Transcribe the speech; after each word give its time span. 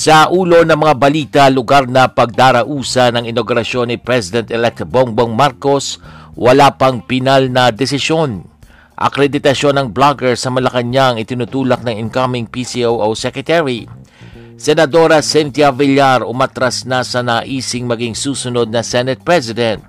Sa 0.00 0.32
ulo 0.32 0.64
ng 0.64 0.80
mga 0.80 0.96
balita, 0.96 1.42
lugar 1.52 1.84
na 1.84 2.08
pagdarausa 2.08 3.12
ng 3.12 3.28
inaugurasyon 3.28 3.92
ni 3.92 3.96
President-elect 4.00 4.88
Bongbong 4.88 5.36
Marcos, 5.36 6.00
wala 6.40 6.72
pang 6.72 7.04
pinal 7.04 7.52
na 7.52 7.68
desisyon. 7.68 8.48
Akreditasyon 8.96 9.76
ng 9.76 9.88
vlogger 9.92 10.40
sa 10.40 10.48
Malacanang 10.48 11.20
itinutulak 11.20 11.84
ng 11.84 12.00
incoming 12.00 12.48
PCOO 12.48 13.12
Secretary. 13.12 13.84
Senadora 14.56 15.20
Cynthia 15.20 15.68
Villar 15.68 16.24
umatras 16.24 16.88
na 16.88 17.04
sa 17.04 17.20
naising 17.20 17.84
maging 17.84 18.16
susunod 18.16 18.72
na 18.72 18.80
Senate 18.80 19.20
President. 19.20 19.84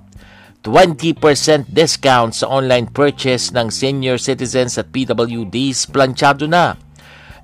20% 0.67 1.71
discount 1.71 2.35
sa 2.35 2.51
online 2.51 2.91
purchase 2.91 3.55
ng 3.55 3.71
senior 3.71 4.19
citizens 4.19 4.75
at 4.75 4.91
PWDs 4.91 5.87
planchado 5.87 6.51
na. 6.51 6.75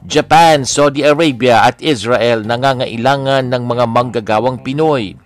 Japan, 0.06 0.62
Saudi 0.62 1.02
Arabia 1.02 1.66
at 1.66 1.81
Israel 1.81 2.45
nangangailangan 2.45 3.50
ng 3.50 3.64
mga 3.66 3.86
manggagawang 3.90 4.62
Pinoy 4.62 5.17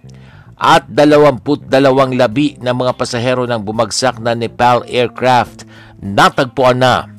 at 0.56 0.88
22 0.88 1.68
labi 2.16 2.56
ng 2.56 2.76
mga 2.76 2.94
pasahero 2.96 3.44
ng 3.50 3.60
bumagsak 3.66 4.22
na 4.24 4.32
Nepal 4.32 4.88
aircraft 4.88 5.68
natagpuan 6.00 6.80
na. 6.80 7.10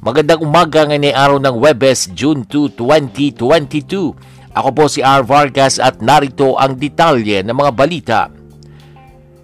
Magandang 0.00 0.40
umaga 0.40 0.88
ngayon 0.88 1.12
araw 1.12 1.38
ng 1.38 1.56
Webes, 1.60 2.08
June 2.16 2.42
2, 2.48 2.72
2022. 2.74 4.56
Ako 4.56 4.68
po 4.74 4.88
si 4.88 5.04
R. 5.04 5.22
Vargas 5.22 5.76
at 5.78 6.00
narito 6.00 6.56
ang 6.56 6.74
detalye 6.74 7.44
ng 7.44 7.54
mga 7.54 7.72
balita. 7.76 8.20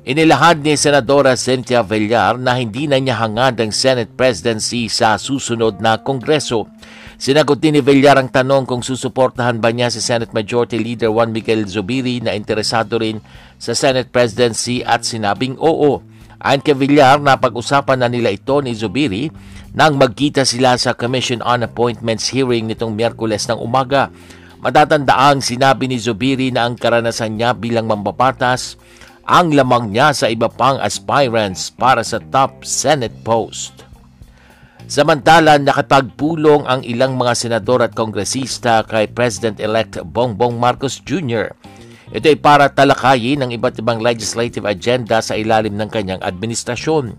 Inilahad 0.06 0.62
ni 0.62 0.78
Senadora 0.78 1.34
Cynthia 1.34 1.82
Villar 1.82 2.38
na 2.38 2.56
hindi 2.56 2.86
na 2.86 2.96
niya 2.96 3.20
hangad 3.20 3.58
ang 3.58 3.74
Senate 3.74 4.14
presidency 4.14 4.86
sa 4.86 5.18
susunod 5.18 5.82
na 5.82 5.98
Kongreso. 5.98 6.70
Sinagot 7.16 7.56
din 7.56 7.80
ni 7.80 7.80
Villar 7.80 8.20
ang 8.20 8.28
tanong 8.28 8.68
kung 8.68 8.84
susuportahan 8.84 9.56
ba 9.56 9.72
niya 9.72 9.88
si 9.88 10.04
Senate 10.04 10.36
Majority 10.36 10.76
Leader 10.76 11.08
Juan 11.08 11.32
Miguel 11.32 11.64
Zubiri 11.64 12.20
na 12.20 12.36
interesado 12.36 13.00
rin 13.00 13.24
sa 13.56 13.72
Senate 13.72 14.12
presidency 14.12 14.84
at 14.84 15.00
sinabing 15.00 15.56
oo. 15.56 16.04
Ayon 16.36 16.60
kay 16.60 16.76
Villar, 16.76 17.16
napag-usapan 17.16 18.04
na 18.04 18.12
nila 18.12 18.28
ito 18.28 18.60
ni 18.60 18.76
Zubiri 18.76 19.32
nang 19.72 19.96
magkita 19.96 20.44
sila 20.44 20.76
sa 20.76 20.92
Commission 20.92 21.40
on 21.40 21.64
Appointments 21.64 22.28
hearing 22.28 22.68
nitong 22.68 22.92
Miyerkules 22.92 23.48
ng 23.48 23.64
umaga. 23.64 24.12
Matatandaang 24.60 25.40
sinabi 25.40 25.88
ni 25.88 25.96
Zubiri 25.96 26.52
na 26.52 26.68
ang 26.68 26.76
karanasan 26.76 27.40
niya 27.40 27.56
bilang 27.56 27.88
mambabatas 27.88 28.76
ang 29.24 29.56
lamang 29.56 29.88
niya 29.88 30.12
sa 30.12 30.28
iba 30.28 30.52
pang 30.52 30.76
aspirants 30.84 31.72
para 31.72 32.04
sa 32.04 32.20
top 32.20 32.60
Senate 32.60 33.24
post. 33.24 33.85
Samantala, 34.86 35.58
nakapagpulong 35.58 36.62
ang 36.62 36.86
ilang 36.86 37.18
mga 37.18 37.34
senador 37.34 37.82
at 37.82 37.98
kongresista 37.98 38.86
kay 38.86 39.10
President-elect 39.10 40.06
Bongbong 40.06 40.62
Marcos 40.62 41.02
Jr. 41.02 41.50
Ito 42.14 42.30
ay 42.30 42.38
para 42.38 42.70
talakayin 42.70 43.42
ang 43.42 43.50
iba't 43.50 43.82
ibang 43.82 43.98
legislative 43.98 44.62
agenda 44.62 45.18
sa 45.18 45.34
ilalim 45.34 45.74
ng 45.74 45.90
kanyang 45.90 46.22
administrasyon. 46.22 47.18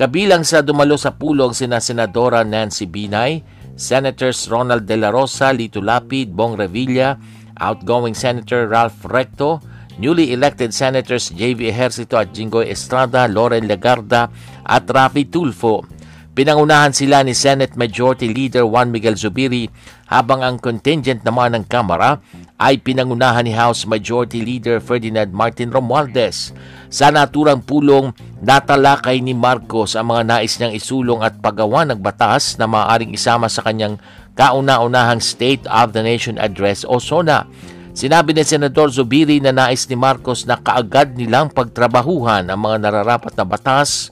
Kabilang 0.00 0.40
sa 0.40 0.64
dumalo 0.64 0.96
sa 0.96 1.12
pulong 1.12 1.52
sina 1.52 1.84
Senadora 1.84 2.48
Nancy 2.48 2.88
Binay, 2.88 3.44
Senators 3.76 4.48
Ronald 4.48 4.88
De 4.88 4.96
La 4.96 5.12
Rosa, 5.12 5.52
Lito 5.52 5.84
Lapid, 5.84 6.32
Bong 6.32 6.56
Revilla, 6.56 7.20
outgoing 7.60 8.16
Senator 8.16 8.72
Ralph 8.72 9.04
Recto, 9.04 9.60
newly 10.00 10.32
elected 10.32 10.72
Senators 10.72 11.28
J.V. 11.28 11.68
Ejercito 11.68 12.16
at 12.16 12.32
Jingoy 12.32 12.72
Estrada, 12.72 13.28
Loren 13.28 13.68
Legarda 13.68 14.32
at 14.64 14.88
Rafi 14.88 15.28
Tulfo. 15.28 15.84
Pinangunahan 16.32 16.96
sila 16.96 17.20
ni 17.20 17.36
Senate 17.36 17.76
Majority 17.76 18.32
Leader 18.32 18.64
Juan 18.64 18.88
Miguel 18.88 19.20
Zubiri 19.20 19.68
habang 20.08 20.40
ang 20.40 20.56
contingent 20.56 21.20
naman 21.28 21.52
ng 21.52 21.68
Kamara 21.68 22.24
ay 22.56 22.80
pinangunahan 22.80 23.44
ni 23.44 23.52
House 23.52 23.84
Majority 23.84 24.40
Leader 24.40 24.80
Ferdinand 24.80 25.28
Martin 25.28 25.68
Romualdez. 25.68 26.56
Sa 26.88 27.12
naturang 27.12 27.60
pulong, 27.60 28.16
natalakay 28.40 29.20
ni 29.20 29.36
Marcos 29.36 29.92
ang 29.92 30.08
mga 30.08 30.24
nais 30.24 30.56
niyang 30.56 30.72
isulong 30.72 31.20
at 31.20 31.36
paggawa 31.36 31.84
ng 31.92 32.00
batas 32.00 32.56
na 32.56 32.64
maaaring 32.64 33.12
isama 33.12 33.52
sa 33.52 33.60
kanyang 33.60 34.00
kauna-unahang 34.32 35.20
State 35.20 35.68
of 35.68 35.92
the 35.92 36.00
Nation 36.00 36.40
Address 36.40 36.88
o 36.88 36.96
SONA. 36.96 37.44
Sinabi 37.92 38.32
ni 38.32 38.40
Senador 38.40 38.88
Zubiri 38.88 39.36
na 39.36 39.52
nais 39.52 39.84
ni 39.84 40.00
Marcos 40.00 40.48
na 40.48 40.56
kaagad 40.56 41.12
nilang 41.12 41.52
pagtrabahuhan 41.52 42.48
ang 42.48 42.56
mga 42.56 42.88
nararapat 42.88 43.36
na 43.36 43.44
batas 43.44 44.08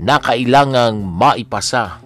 na 0.00 0.16
kailangang 0.16 1.04
maipasa. 1.04 2.00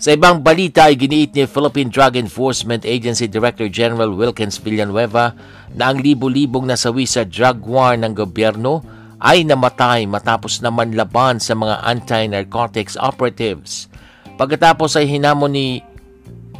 Sa 0.00 0.16
ibang 0.16 0.40
balita 0.40 0.88
ay 0.88 0.96
giniit 0.96 1.36
ni 1.36 1.44
Philippine 1.44 1.92
Drug 1.92 2.16
Enforcement 2.16 2.88
Agency 2.88 3.28
Director 3.28 3.68
General 3.68 4.08
Wilkins 4.08 4.56
Villanueva 4.56 5.36
na 5.76 5.92
ang 5.92 6.00
libo-libong 6.00 6.64
nasawi 6.64 7.04
sa 7.04 7.28
drug 7.28 7.60
war 7.68 7.92
ng 8.00 8.16
gobyerno 8.16 8.80
ay 9.20 9.44
namatay 9.44 10.08
matapos 10.08 10.64
naman 10.64 10.96
laban 10.96 11.36
sa 11.36 11.52
mga 11.52 11.84
anti-narcotics 11.84 12.96
operatives. 12.96 13.92
Pagkatapos 14.40 14.96
ay 14.96 15.04
hinamon 15.04 15.52
ni 15.52 15.84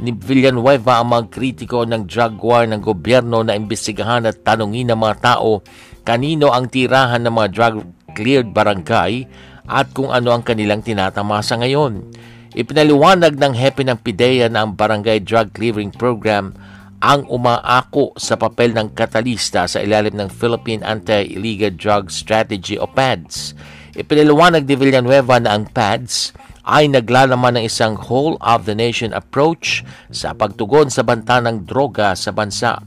ni 0.01 0.13
Villanueva 0.17 1.01
ang 1.01 1.13
mga 1.13 1.25
kritiko 1.33 1.85
ng 1.85 2.09
drug 2.09 2.37
war 2.41 2.69
ng 2.69 2.81
gobyerno 2.81 3.41
na 3.45 3.57
imbestigahan 3.57 4.25
at 4.29 4.45
tanungin 4.45 4.93
ng 4.93 5.01
mga 5.01 5.17
tao 5.21 5.61
kanino 6.05 6.53
ang 6.53 6.69
tirahan 6.73 7.21
ng 7.25 7.33
mga 7.33 7.49
drug-cleared 7.53 8.49
barangay 8.53 9.29
at 9.71 9.95
kung 9.95 10.11
ano 10.11 10.35
ang 10.35 10.43
kanilang 10.43 10.83
tinatamasa 10.83 11.55
ngayon. 11.55 12.11
Ipinaliwanag 12.51 13.39
ng 13.39 13.55
hepe 13.55 13.87
ng 13.87 14.03
PIDEA 14.03 14.51
na 14.51 14.67
ang 14.67 14.75
Barangay 14.75 15.23
Drug 15.23 15.55
Clearing 15.55 15.95
Program 15.95 16.51
ang 16.99 17.25
umaako 17.31 18.13
sa 18.19 18.35
papel 18.35 18.75
ng 18.75 18.91
katalista 18.93 19.71
sa 19.71 19.79
ilalim 19.79 20.19
ng 20.19 20.29
Philippine 20.29 20.83
Anti-Illegal 20.83 21.79
Drug 21.79 22.11
Strategy 22.11 22.75
o 22.75 22.91
PADS. 22.91 23.55
Ipinaliwanag 23.95 24.67
ni 24.67 24.75
Villanueva 24.75 25.39
na 25.39 25.55
ang 25.55 25.71
PADS 25.71 26.35
ay 26.67 26.91
naglalaman 26.91 27.57
ng 27.57 27.65
isang 27.65 27.97
whole-of-the-nation 27.97 29.17
approach 29.17 29.87
sa 30.13 30.37
pagtugon 30.37 30.93
sa 30.93 31.07
banta 31.07 31.41
ng 31.41 31.65
droga 31.65 32.13
sa 32.19 32.35
bansa. 32.35 32.83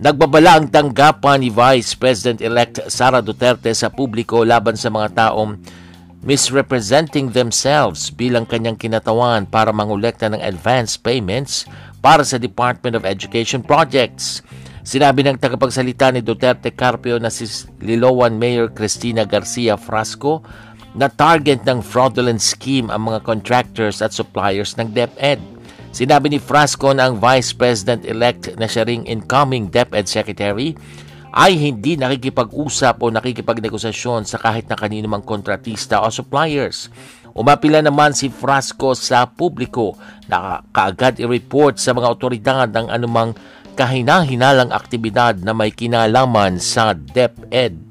Nagbabala 0.00 0.56
ang 0.56 0.72
tanggapan 0.72 1.44
ni 1.44 1.52
Vice 1.52 1.92
President-elect 1.92 2.88
Sara 2.88 3.20
Duterte 3.20 3.68
sa 3.76 3.92
publiko 3.92 4.48
laban 4.48 4.72
sa 4.72 4.88
mga 4.88 5.12
taong 5.12 5.60
misrepresenting 6.24 7.28
themselves 7.36 8.08
bilang 8.08 8.48
kanyang 8.48 8.80
kinatawan 8.80 9.44
para 9.44 9.76
mangolekta 9.76 10.32
ng 10.32 10.40
advance 10.40 10.96
payments 10.96 11.68
para 12.00 12.24
sa 12.24 12.40
Department 12.40 12.96
of 12.96 13.04
Education 13.04 13.60
projects. 13.60 14.40
Sinabi 14.88 15.20
ng 15.20 15.36
tagapagsalita 15.36 16.16
ni 16.16 16.24
Duterte 16.24 16.72
Carpio 16.72 17.20
na 17.20 17.28
si 17.28 17.44
Liloan 17.84 18.40
Mayor 18.40 18.72
Cristina 18.72 19.28
Garcia 19.28 19.76
Frasco 19.76 20.40
na 20.96 21.12
target 21.12 21.60
ng 21.68 21.84
fraudulent 21.84 22.40
scheme 22.40 22.88
ang 22.88 23.12
mga 23.12 23.20
contractors 23.20 24.00
at 24.00 24.16
suppliers 24.16 24.80
ng 24.80 24.96
DepEd. 24.96 25.59
Sinabi 25.90 26.30
ni 26.30 26.38
Frasco 26.38 26.94
na 26.94 27.10
ang 27.10 27.18
Vice 27.18 27.50
President-elect 27.50 28.54
na 28.54 28.70
siya 28.70 28.86
ring 28.86 29.02
incoming 29.10 29.74
DepEd 29.74 30.06
Secretary 30.06 30.78
ay 31.34 31.58
hindi 31.58 31.98
nakikipag-usap 31.98 33.02
o 33.02 33.10
nakikipagnegosasyon 33.10 34.26
sa 34.26 34.38
kahit 34.38 34.66
na 34.70 34.78
kanino 34.78 35.10
mang 35.10 35.22
kontratista 35.22 36.02
o 36.02 36.10
suppliers. 36.10 36.90
Umapila 37.34 37.78
naman 37.82 38.14
si 38.14 38.30
Frasco 38.30 38.94
sa 38.98 39.26
publiko 39.26 39.94
na 40.26 40.62
kaagad 40.74 41.22
i-report 41.22 41.78
sa 41.78 41.94
mga 41.94 42.10
otoridad 42.10 42.70
ang 42.74 42.90
anumang 42.90 43.34
kahinahinalang 43.78 44.74
aktibidad 44.74 45.38
na 45.42 45.54
may 45.54 45.70
kinalaman 45.70 46.58
sa 46.58 46.94
DepEd. 46.94 47.90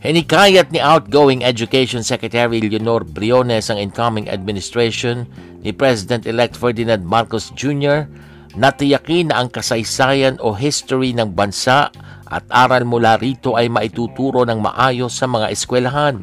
Hinikayat 0.00 0.72
ni 0.72 0.80
outgoing 0.80 1.44
Education 1.44 2.00
Secretary 2.00 2.56
Leonor 2.56 3.04
Briones 3.04 3.68
ang 3.68 3.76
incoming 3.76 4.32
administration 4.32 5.28
ni 5.60 5.70
President-elect 5.72 6.56
Ferdinand 6.56 7.04
Marcos 7.04 7.52
Jr. 7.52 8.08
na 8.56 8.72
tiyakin 8.74 9.30
na 9.30 9.44
ang 9.44 9.48
kasaysayan 9.52 10.40
o 10.40 10.56
history 10.56 11.12
ng 11.14 11.36
bansa 11.36 11.92
at 12.30 12.44
aral 12.48 12.86
mula 12.86 13.18
rito 13.18 13.58
ay 13.58 13.66
maituturo 13.66 14.46
ng 14.46 14.58
maayos 14.62 15.18
sa 15.18 15.26
mga 15.26 15.50
eskwelahan. 15.50 16.22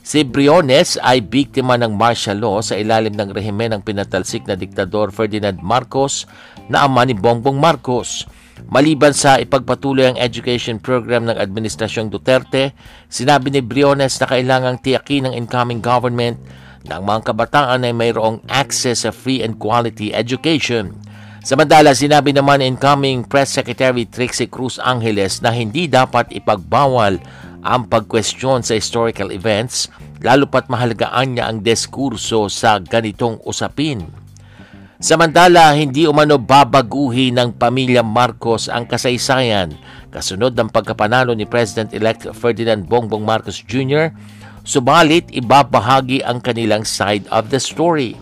Si 0.00 0.24
Briones 0.24 0.96
ay 1.04 1.20
biktima 1.20 1.76
ng 1.76 1.92
martial 1.92 2.40
law 2.40 2.64
sa 2.64 2.74
ilalim 2.80 3.12
ng 3.12 3.36
rehimen 3.36 3.76
ng 3.76 3.82
pinatalsik 3.84 4.48
na 4.48 4.56
diktador 4.56 5.12
Ferdinand 5.12 5.60
Marcos 5.60 6.24
na 6.72 6.88
ama 6.88 7.04
ni 7.04 7.12
Bongbong 7.12 7.60
Marcos. 7.60 8.24
Maliban 8.70 9.12
sa 9.12 9.36
ipagpatuloy 9.36 10.08
ang 10.08 10.18
education 10.20 10.80
program 10.80 11.28
ng 11.28 11.36
Administrasyong 11.36 12.08
Duterte, 12.08 12.72
sinabi 13.12 13.52
ni 13.52 13.60
Briones 13.60 14.16
na 14.20 14.26
kailangang 14.28 14.80
tiyakin 14.80 15.28
ng 15.28 15.34
incoming 15.36 15.84
government 15.84 16.40
ang 16.88 17.04
mga 17.04 17.34
kabataan 17.34 17.84
ay 17.84 17.92
mayroong 17.92 18.40
access 18.48 19.04
sa 19.04 19.12
free 19.12 19.44
and 19.44 19.60
quality 19.60 20.16
education. 20.16 20.96
Samantala, 21.44 21.92
sinabi 21.92 22.32
naman 22.32 22.64
incoming 22.64 23.24
Press 23.24 23.52
Secretary 23.52 24.04
Trixie 24.08 24.48
Cruz 24.48 24.80
Angeles 24.80 25.40
na 25.44 25.52
hindi 25.52 25.88
dapat 25.88 26.32
ipagbawal 26.32 27.20
ang 27.60 27.88
pagkwestiyon 27.88 28.64
sa 28.64 28.76
historical 28.76 29.32
events, 29.32 29.92
lalo 30.24 30.48
pat 30.48 30.68
mahalagaan 30.72 31.36
niya 31.36 31.48
ang 31.48 31.60
diskurso 31.60 32.48
sa 32.48 32.80
ganitong 32.80 33.40
usapin. 33.44 34.04
Samantala, 35.00 35.72
hindi 35.72 36.04
umano 36.04 36.36
babaguhi 36.36 37.32
ng 37.32 37.56
pamilya 37.56 38.04
Marcos 38.04 38.68
ang 38.68 38.84
kasaysayan 38.84 39.72
kasunod 40.12 40.52
ng 40.52 40.68
pagkapanalo 40.68 41.32
ni 41.32 41.48
President-elect 41.48 42.36
Ferdinand 42.36 42.84
Bongbong 42.84 43.24
Marcos 43.24 43.64
Jr., 43.64 44.12
subalit 44.70 45.26
ibabahagi 45.34 46.22
ang 46.22 46.38
kanilang 46.38 46.86
side 46.86 47.26
of 47.34 47.50
the 47.50 47.58
story. 47.58 48.14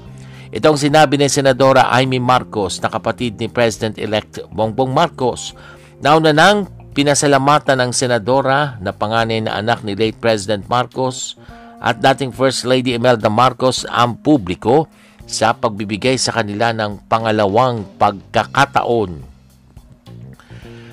Itong 0.49 0.81
sinabi 0.81 1.21
ni 1.21 1.29
Senadora 1.29 1.93
Amy 1.93 2.17
Marcos 2.17 2.81
na 2.81 2.89
kapatid 2.89 3.37
ni 3.37 3.53
President-elect 3.53 4.49
Bongbong 4.49 4.97
Marcos. 4.97 5.53
Nauna 6.01 6.33
nang 6.33 6.79
Pinasalamatan 6.99 7.79
ng 7.79 7.93
senadora 7.95 8.75
na 8.83 8.91
panganay 8.91 9.39
na 9.39 9.55
anak 9.55 9.87
ni 9.87 9.95
late 9.95 10.19
President 10.19 10.67
Marcos 10.67 11.39
at 11.79 12.03
dating 12.03 12.35
First 12.35 12.67
Lady 12.67 12.99
Imelda 12.99 13.31
Marcos 13.31 13.87
ang 13.87 14.19
publiko 14.19 14.91
sa 15.23 15.55
pagbibigay 15.55 16.19
sa 16.19 16.35
kanila 16.35 16.75
ng 16.75 17.07
pangalawang 17.07 17.87
pagkakataon. 18.03 19.38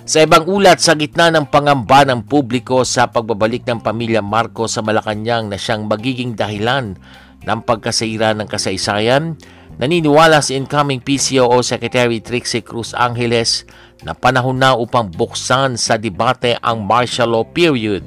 Sa 0.06 0.22
ibang 0.22 0.46
ulat, 0.46 0.78
sa 0.86 0.94
gitna 0.94 1.34
ng 1.34 1.50
pangamba 1.50 2.06
ng 2.06 2.30
publiko 2.30 2.86
sa 2.86 3.10
pagbabalik 3.10 3.66
ng 3.66 3.82
pamilya 3.82 4.22
Marcos 4.22 4.78
sa 4.78 4.86
Malacanang 4.86 5.50
na 5.50 5.58
siyang 5.58 5.90
magiging 5.90 6.38
dahilan 6.38 6.94
ng 7.42 7.60
pagkasira 7.66 8.38
ng 8.38 8.46
kasaysayan, 8.46 9.34
naniniwala 9.82 10.46
si 10.46 10.54
incoming 10.62 11.02
PCOO 11.02 11.58
Secretary 11.66 12.22
Trixie 12.22 12.62
Cruz 12.62 12.94
Angeles 12.94 13.66
na 14.06 14.14
panahon 14.14 14.62
na 14.62 14.78
upang 14.78 15.10
buksan 15.10 15.74
sa 15.74 15.98
debate 15.98 16.54
ang 16.62 16.86
martial 16.86 17.34
law 17.34 17.42
period. 17.42 18.06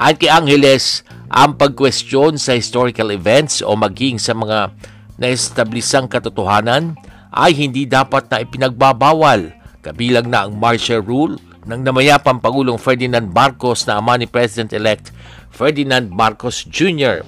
At 0.00 0.16
kay 0.16 0.32
Angeles, 0.32 1.04
ang 1.28 1.60
pagkwestiyon 1.60 2.40
sa 2.40 2.56
historical 2.56 3.12
events 3.12 3.60
o 3.60 3.76
maging 3.76 4.16
sa 4.16 4.32
mga 4.32 4.72
naestablisang 5.20 6.08
katotohanan 6.08 6.96
ay 7.36 7.52
hindi 7.52 7.84
dapat 7.84 8.32
na 8.32 8.40
ipinagbabawal 8.40 9.63
kabilang 9.84 10.32
na 10.32 10.48
ang 10.48 10.56
martial 10.56 11.04
rule 11.04 11.36
ng 11.68 11.80
namayapang 11.84 12.40
Pangulong 12.40 12.80
Ferdinand 12.80 13.28
Marcos 13.28 13.84
na 13.84 14.00
ama 14.00 14.16
ni 14.16 14.24
President-elect 14.24 15.12
Ferdinand 15.52 16.08
Marcos 16.08 16.64
Jr. 16.64 17.20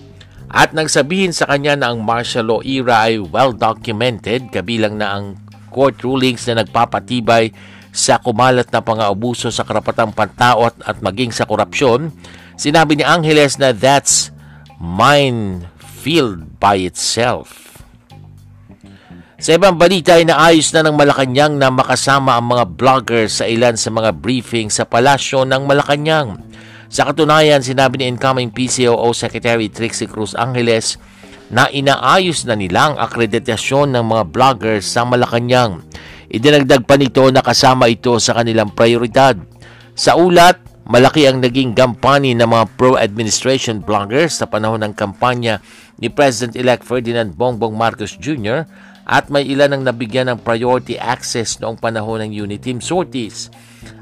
At 0.49 0.73
nang 0.73 0.89
sabihin 0.89 1.37
sa 1.37 1.45
kanya 1.45 1.77
na 1.77 1.93
ang 1.93 2.01
martial 2.01 2.49
law 2.49 2.61
era 2.65 3.11
ay 3.11 3.21
well 3.21 3.53
documented 3.53 4.49
kabilang 4.49 4.97
na 4.97 5.21
ang 5.21 5.25
court 5.69 6.01
rulings 6.01 6.49
na 6.49 6.65
nagpapatibay 6.65 7.53
sa 7.97 8.21
kumalat 8.21 8.69
na 8.73 8.85
pang-aabuso 8.85 9.49
sa 9.49 9.65
karapatang 9.65 10.13
pantao 10.13 10.69
at 10.69 11.01
maging 11.01 11.33
sa 11.33 11.49
korupsyon, 11.49 12.13
sinabi 12.57 12.97
ni 12.97 13.05
Angeles 13.05 13.57
na 13.57 13.73
that's 13.73 14.33
minefield 14.77 16.61
by 16.61 16.77
itself. 16.77 17.76
Sa 19.37 19.53
ibang 19.53 19.77
balita 19.77 20.17
ay 20.17 20.25
naayos 20.25 20.73
na 20.73 20.81
ng 20.81 20.97
Malacanang 20.97 21.61
na 21.61 21.69
makasama 21.69 22.41
ang 22.41 22.57
mga 22.57 22.65
vloggers 22.73 23.41
sa 23.41 23.45
ilan 23.45 23.77
sa 23.77 23.93
mga 23.93 24.17
briefing 24.17 24.73
sa 24.73 24.89
palasyo 24.89 25.45
ng 25.45 25.69
Malacanang. 25.69 26.41
Sa 26.89 27.05
katunayan, 27.05 27.61
sinabi 27.61 28.01
ni 28.01 28.09
incoming 28.09 28.49
PCOO 28.49 29.13
Secretary 29.13 29.69
Trixie 29.69 30.09
Cruz 30.09 30.33
Angeles 30.33 30.97
na 31.53 31.69
inaayos 31.69 32.49
na 32.49 32.57
nilang 32.57 32.97
akreditasyon 32.97 33.93
ng 33.93 34.05
mga 34.09 34.23
vloggers 34.33 34.89
sa 34.89 35.05
Malacanang 35.05 35.85
Idinagdag 36.27 36.83
pa 36.83 36.99
nito 36.99 37.23
na 37.31 37.39
kasama 37.39 37.87
ito 37.87 38.19
sa 38.19 38.35
kanilang 38.35 38.75
prioridad. 38.75 39.39
Sa 39.95 40.19
ulat, 40.19 40.59
malaki 40.83 41.23
ang 41.23 41.39
naging 41.39 41.71
gampani 41.71 42.35
ng 42.35 42.51
mga 42.51 42.67
pro-administration 42.75 43.79
bloggers 43.79 44.35
sa 44.35 44.51
panahon 44.51 44.83
ng 44.83 44.95
kampanya 44.99 45.63
ni 46.03 46.11
President-elect 46.11 46.83
Ferdinand 46.83 47.31
Bongbong 47.31 47.79
Marcos 47.79 48.19
Jr. 48.19 48.67
at 49.07 49.31
may 49.31 49.47
ilan 49.47 49.79
ang 49.79 49.83
nabigyan 49.87 50.27
ng 50.27 50.43
priority 50.43 50.99
access 50.99 51.63
noong 51.63 51.79
panahon 51.79 52.27
ng 52.27 52.35
Uniteam 52.35 52.83
sorties. 52.83 53.49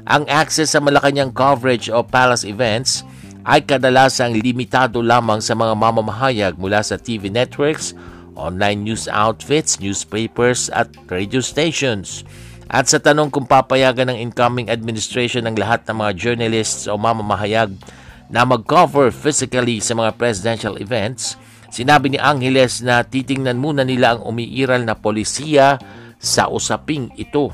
Ang 0.09 0.25
access 0.25 0.73
sa 0.73 0.81
Malacanang 0.81 1.29
coverage 1.29 1.93
o 1.93 2.01
palace 2.01 2.41
events 2.41 3.05
ay 3.45 3.61
kadalasang 3.61 4.33
limitado 4.33 5.05
lamang 5.05 5.37
sa 5.37 5.53
mga 5.53 5.77
mamamahayag 5.77 6.57
mula 6.57 6.81
sa 6.81 6.97
TV 6.97 7.29
networks 7.29 7.93
online 8.35 8.83
news 8.83 9.07
outfits, 9.07 9.79
newspapers 9.79 10.67
at 10.73 10.91
radio 11.07 11.39
stations. 11.39 12.25
At 12.67 12.91
sa 12.91 12.99
tanong 12.99 13.31
kung 13.31 13.47
papayagan 13.47 14.11
ng 14.11 14.19
incoming 14.19 14.67
administration 14.67 15.47
ng 15.47 15.55
lahat 15.55 15.87
ng 15.87 15.95
mga 16.01 16.11
journalists 16.17 16.89
o 16.89 16.99
mamamahayag 16.99 17.71
na 18.27 18.41
mag-cover 18.43 19.13
physically 19.13 19.77
sa 19.77 19.93
mga 19.93 20.17
presidential 20.17 20.75
events, 20.81 21.37
sinabi 21.75 22.15
ni 22.15 22.19
Angeles 22.19 22.79
na 22.79 23.03
titingnan 23.03 23.59
muna 23.59 23.83
nila 23.83 24.15
ang 24.15 24.23
umiiral 24.23 24.87
na 24.87 24.95
polisiya 24.95 25.75
sa 26.15 26.47
usaping 26.47 27.11
ito. 27.19 27.51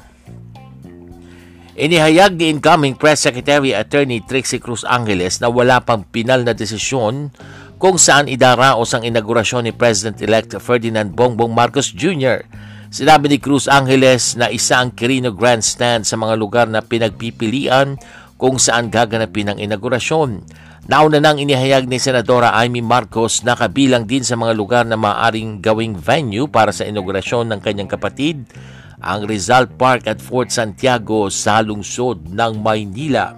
Inihayag 1.74 2.38
ni 2.38 2.54
incoming 2.54 2.94
Press 2.94 3.26
Secretary 3.26 3.74
Attorney 3.74 4.22
Trixie 4.22 4.62
Cruz 4.62 4.86
Angeles 4.86 5.42
na 5.42 5.50
wala 5.50 5.82
pang 5.82 6.06
pinal 6.06 6.46
na 6.46 6.54
desisyon 6.54 7.34
kung 7.82 7.98
saan 7.98 8.30
idaraos 8.30 8.94
ang 8.94 9.02
inaugurasyon 9.02 9.66
ni 9.66 9.74
President-elect 9.74 10.62
Ferdinand 10.62 11.10
Bongbong 11.10 11.50
Marcos 11.50 11.90
Jr. 11.90 12.46
Sinabi 12.94 13.34
ni 13.34 13.42
Cruz 13.42 13.66
Angeles 13.66 14.38
na 14.38 14.54
isa 14.54 14.78
ang 14.78 14.94
Quirino 14.94 15.34
Grandstand 15.34 16.06
sa 16.06 16.20
mga 16.20 16.38
lugar 16.38 16.70
na 16.70 16.86
pinagpipilian 16.86 17.98
kung 18.38 18.62
saan 18.62 18.94
gaganapin 18.94 19.50
ang 19.50 19.58
inaugurasyon. 19.58 20.46
Nauna 20.90 21.22
nang 21.22 21.38
inihayag 21.38 21.86
ni 21.86 22.02
Senadora 22.02 22.58
Amy 22.58 22.82
Marcos 22.82 23.46
na 23.46 23.54
kabilang 23.54 24.10
din 24.10 24.26
sa 24.26 24.34
mga 24.34 24.54
lugar 24.58 24.82
na 24.82 24.98
maaring 24.98 25.62
gawing 25.62 25.94
venue 25.94 26.50
para 26.50 26.74
sa 26.74 26.90
inaugurasyon 26.90 27.54
ng 27.54 27.60
kanyang 27.62 27.86
kapatid, 27.86 28.50
ang 28.98 29.30
Rizal 29.30 29.70
Park 29.70 30.10
at 30.10 30.18
Fort 30.18 30.50
Santiago 30.50 31.30
sa 31.30 31.62
lungsod 31.62 32.34
ng 32.34 32.66
Maynila. 32.66 33.38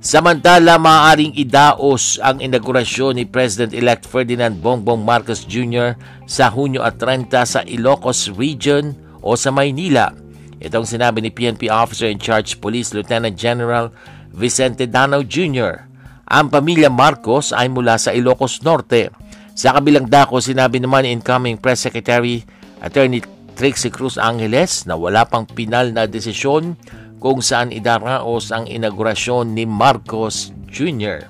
Samantala, 0.00 0.80
maaaring 0.80 1.36
idaos 1.36 2.16
ang 2.24 2.40
inaugurasyon 2.40 3.20
ni 3.20 3.24
President-elect 3.28 4.08
Ferdinand 4.08 4.56
Bongbong 4.56 5.04
Marcos 5.04 5.44
Jr. 5.44 6.00
sa 6.24 6.48
Hunyo 6.48 6.80
at 6.80 6.96
30 6.96 7.28
sa 7.44 7.60
Ilocos 7.68 8.32
Region 8.32 8.96
o 9.20 9.36
sa 9.36 9.52
Maynila. 9.52 10.16
Itong 10.64 10.88
sinabi 10.88 11.20
ni 11.20 11.28
PNP 11.28 11.68
Officer 11.68 12.08
in 12.08 12.16
Charge 12.16 12.56
Police 12.56 12.96
Lieutenant 12.96 13.36
General 13.36 13.92
Vicente 14.32 14.88
Danao 14.88 15.20
Jr. 15.20 15.91
Ang 16.32 16.48
pamilya 16.48 16.88
Marcos 16.88 17.52
ay 17.52 17.68
mula 17.68 18.00
sa 18.00 18.16
Ilocos 18.16 18.64
Norte. 18.64 19.12
Sa 19.52 19.76
kabilang 19.76 20.08
dako, 20.08 20.40
sinabi 20.40 20.80
naman 20.80 21.04
ni 21.04 21.12
incoming 21.12 21.60
Press 21.60 21.84
Secretary 21.84 22.40
Attorney 22.80 23.20
Trixie 23.52 23.92
Cruz 23.92 24.16
Angeles 24.16 24.88
na 24.88 24.96
wala 24.96 25.28
pang 25.28 25.44
pinal 25.44 25.92
na 25.92 26.08
desisyon 26.08 26.80
kung 27.20 27.44
saan 27.44 27.68
idaraos 27.68 28.48
ang 28.48 28.64
inaugurasyon 28.64 29.52
ni 29.52 29.68
Marcos 29.68 30.56
Jr. 30.72 31.28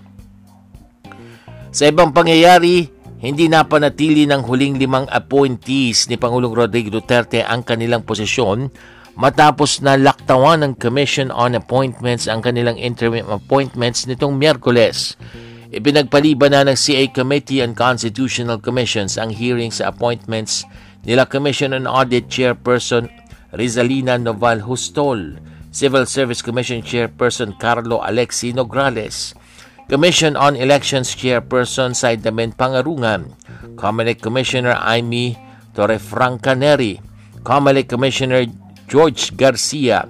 Sa 1.74 1.84
ibang 1.90 2.14
pangyayari, 2.14 2.86
hindi 3.18 3.50
napanatili 3.50 4.22
ng 4.30 4.46
huling 4.46 4.78
limang 4.78 5.10
appointees 5.10 6.06
ni 6.06 6.14
Pangulong 6.14 6.54
Rodrigo 6.54 6.94
Duterte 6.94 7.42
ang 7.42 7.66
kanilang 7.66 8.06
posisyon 8.06 8.70
matapos 9.14 9.84
na 9.84 9.96
laktawan 9.98 10.64
ng 10.64 10.72
Commission 10.80 11.28
on 11.28 11.52
Appointments 11.52 12.24
ang 12.28 12.40
kanilang 12.40 12.80
interim 12.80 13.28
appointments 13.28 14.08
nitong 14.08 14.36
Miyerkules. 14.40 15.20
Ipinagpaliban 15.72 16.52
na 16.52 16.68
ng 16.68 16.76
CA 16.76 17.04
Committee 17.12 17.64
on 17.64 17.72
Constitutional 17.72 18.60
Commissions 18.60 19.16
ang 19.16 19.32
hearing 19.32 19.72
sa 19.72 19.88
appointments 19.88 20.68
nila 21.04 21.24
Commission 21.24 21.72
on 21.72 21.88
Audit 21.88 22.28
Chairperson 22.28 23.08
Rizalina 23.52 24.16
Noval 24.16 24.64
Hustol, 24.64 25.36
Civil 25.72 26.04
Service 26.08 26.40
Commission 26.40 26.80
Chairperson 26.80 27.56
Carlo 27.56 28.00
Alexi 28.00 28.52
Nograles, 28.52 29.36
Commission 29.88 30.36
on 30.40 30.56
Elections 30.56 31.12
Chairperson 31.12 31.92
Saidamen 31.92 32.52
Pangarungan, 32.56 33.32
Comelec 33.76 34.24
Commissioner 34.24 34.76
Amy 34.80 35.36
Torrefranca 35.72 36.56
Neri, 36.56 37.00
Comelec 37.44 37.88
Commissioner 37.88 38.44
George 38.86 39.34
Garcia, 39.34 40.06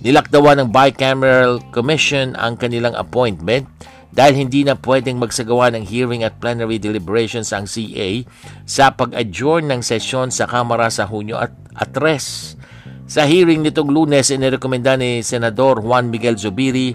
nilakdawan 0.00 0.60
ng 0.60 0.68
Bicameral 0.72 1.60
Commission 1.70 2.36
ang 2.36 2.56
kanilang 2.56 2.96
appointment 2.96 3.68
dahil 4.10 4.46
hindi 4.46 4.66
na 4.66 4.74
pwedeng 4.74 5.22
magsagawa 5.22 5.70
ng 5.74 5.86
hearing 5.86 6.26
at 6.26 6.42
plenary 6.42 6.82
deliberations 6.82 7.54
ang 7.54 7.70
CA 7.70 8.26
sa 8.66 8.90
pag-adjourn 8.90 9.70
ng 9.70 9.80
sesyon 9.86 10.34
sa 10.34 10.50
Kamara 10.50 10.90
sa 10.90 11.06
Hunyo 11.06 11.38
at, 11.38 11.54
at 11.78 11.94
res. 11.98 12.58
Sa 13.10 13.26
hearing 13.26 13.62
nitong 13.62 13.90
lunes, 13.90 14.30
inirekomenda 14.30 14.94
ni 14.94 15.22
Senador 15.22 15.82
Juan 15.82 16.10
Miguel 16.10 16.38
Zubiri 16.38 16.94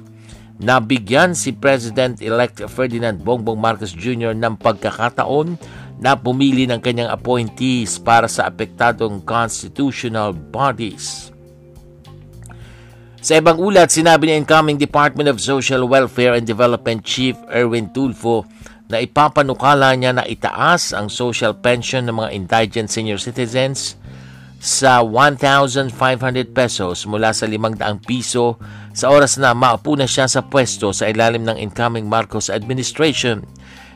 na 0.56 0.80
bigyan 0.80 1.36
si 1.36 1.52
President-elect 1.52 2.64
Ferdinand 2.72 3.20
Bongbong 3.20 3.60
Marcos 3.60 3.92
Jr. 3.92 4.32
ng 4.32 4.56
pagkakataon 4.56 5.60
na 6.00 6.20
pumili 6.20 6.68
ng 6.68 6.80
kanyang 6.84 7.12
appointees 7.12 7.96
para 8.00 8.28
sa 8.28 8.52
apektadong 8.52 9.24
constitutional 9.24 10.36
bodies. 10.36 11.32
Sa 13.26 13.42
ibang 13.42 13.58
ulat, 13.58 13.90
sinabi 13.90 14.30
ni 14.30 14.38
incoming 14.38 14.78
Department 14.78 15.26
of 15.26 15.42
Social 15.42 15.90
Welfare 15.90 16.38
and 16.38 16.46
Development 16.46 17.02
Chief 17.02 17.34
Erwin 17.50 17.90
Tulfo 17.90 18.46
na 18.86 19.02
ipapanukala 19.02 19.98
niya 19.98 20.14
na 20.14 20.30
itaas 20.30 20.94
ang 20.94 21.10
social 21.10 21.58
pension 21.58 22.06
ng 22.06 22.22
mga 22.22 22.30
indigent 22.38 22.90
senior 22.94 23.18
citizens 23.18 23.98
sa 24.62 25.02
1,500 25.02 25.90
pesos 26.54 27.06
mula 27.10 27.34
sa 27.34 27.50
500 27.50 28.06
piso 28.06 28.62
sa 28.94 29.10
oras 29.10 29.42
na 29.42 29.58
maupo 29.58 29.98
na 29.98 30.06
siya 30.06 30.30
sa 30.30 30.46
pwesto 30.46 30.94
sa 30.94 31.10
ilalim 31.10 31.44
ng 31.50 31.58
incoming 31.58 32.06
Marcos 32.06 32.54
administration. 32.54 33.42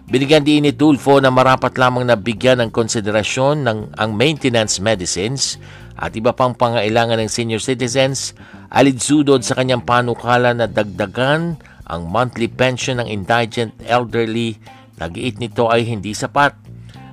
Binigyan 0.09 0.41
din 0.41 0.65
ni 0.65 0.73
Tulfo 0.73 1.21
na 1.21 1.29
marapat 1.29 1.77
lamang 1.77 2.09
na 2.09 2.17
bigyan 2.17 2.65
ng 2.65 2.73
konsiderasyon 2.73 3.61
ng 3.61 3.93
ang 3.93 4.11
maintenance 4.17 4.81
medicines 4.81 5.61
at 5.93 6.17
iba 6.17 6.33
pang 6.33 6.57
pangailangan 6.57 7.21
ng 7.21 7.29
senior 7.29 7.61
citizens 7.61 8.33
alidsudod 8.73 9.45
sa 9.45 9.53
kanyang 9.53 9.85
panukala 9.85 10.57
na 10.57 10.65
dagdagan 10.65 11.61
ang 11.85 12.01
monthly 12.09 12.49
pension 12.49 12.97
ng 12.97 13.05
indigent 13.05 13.69
elderly. 13.85 14.57
Nagiit 14.97 15.37
nito 15.37 15.69
ay 15.69 15.85
hindi 15.85 16.17
sapat. 16.17 16.57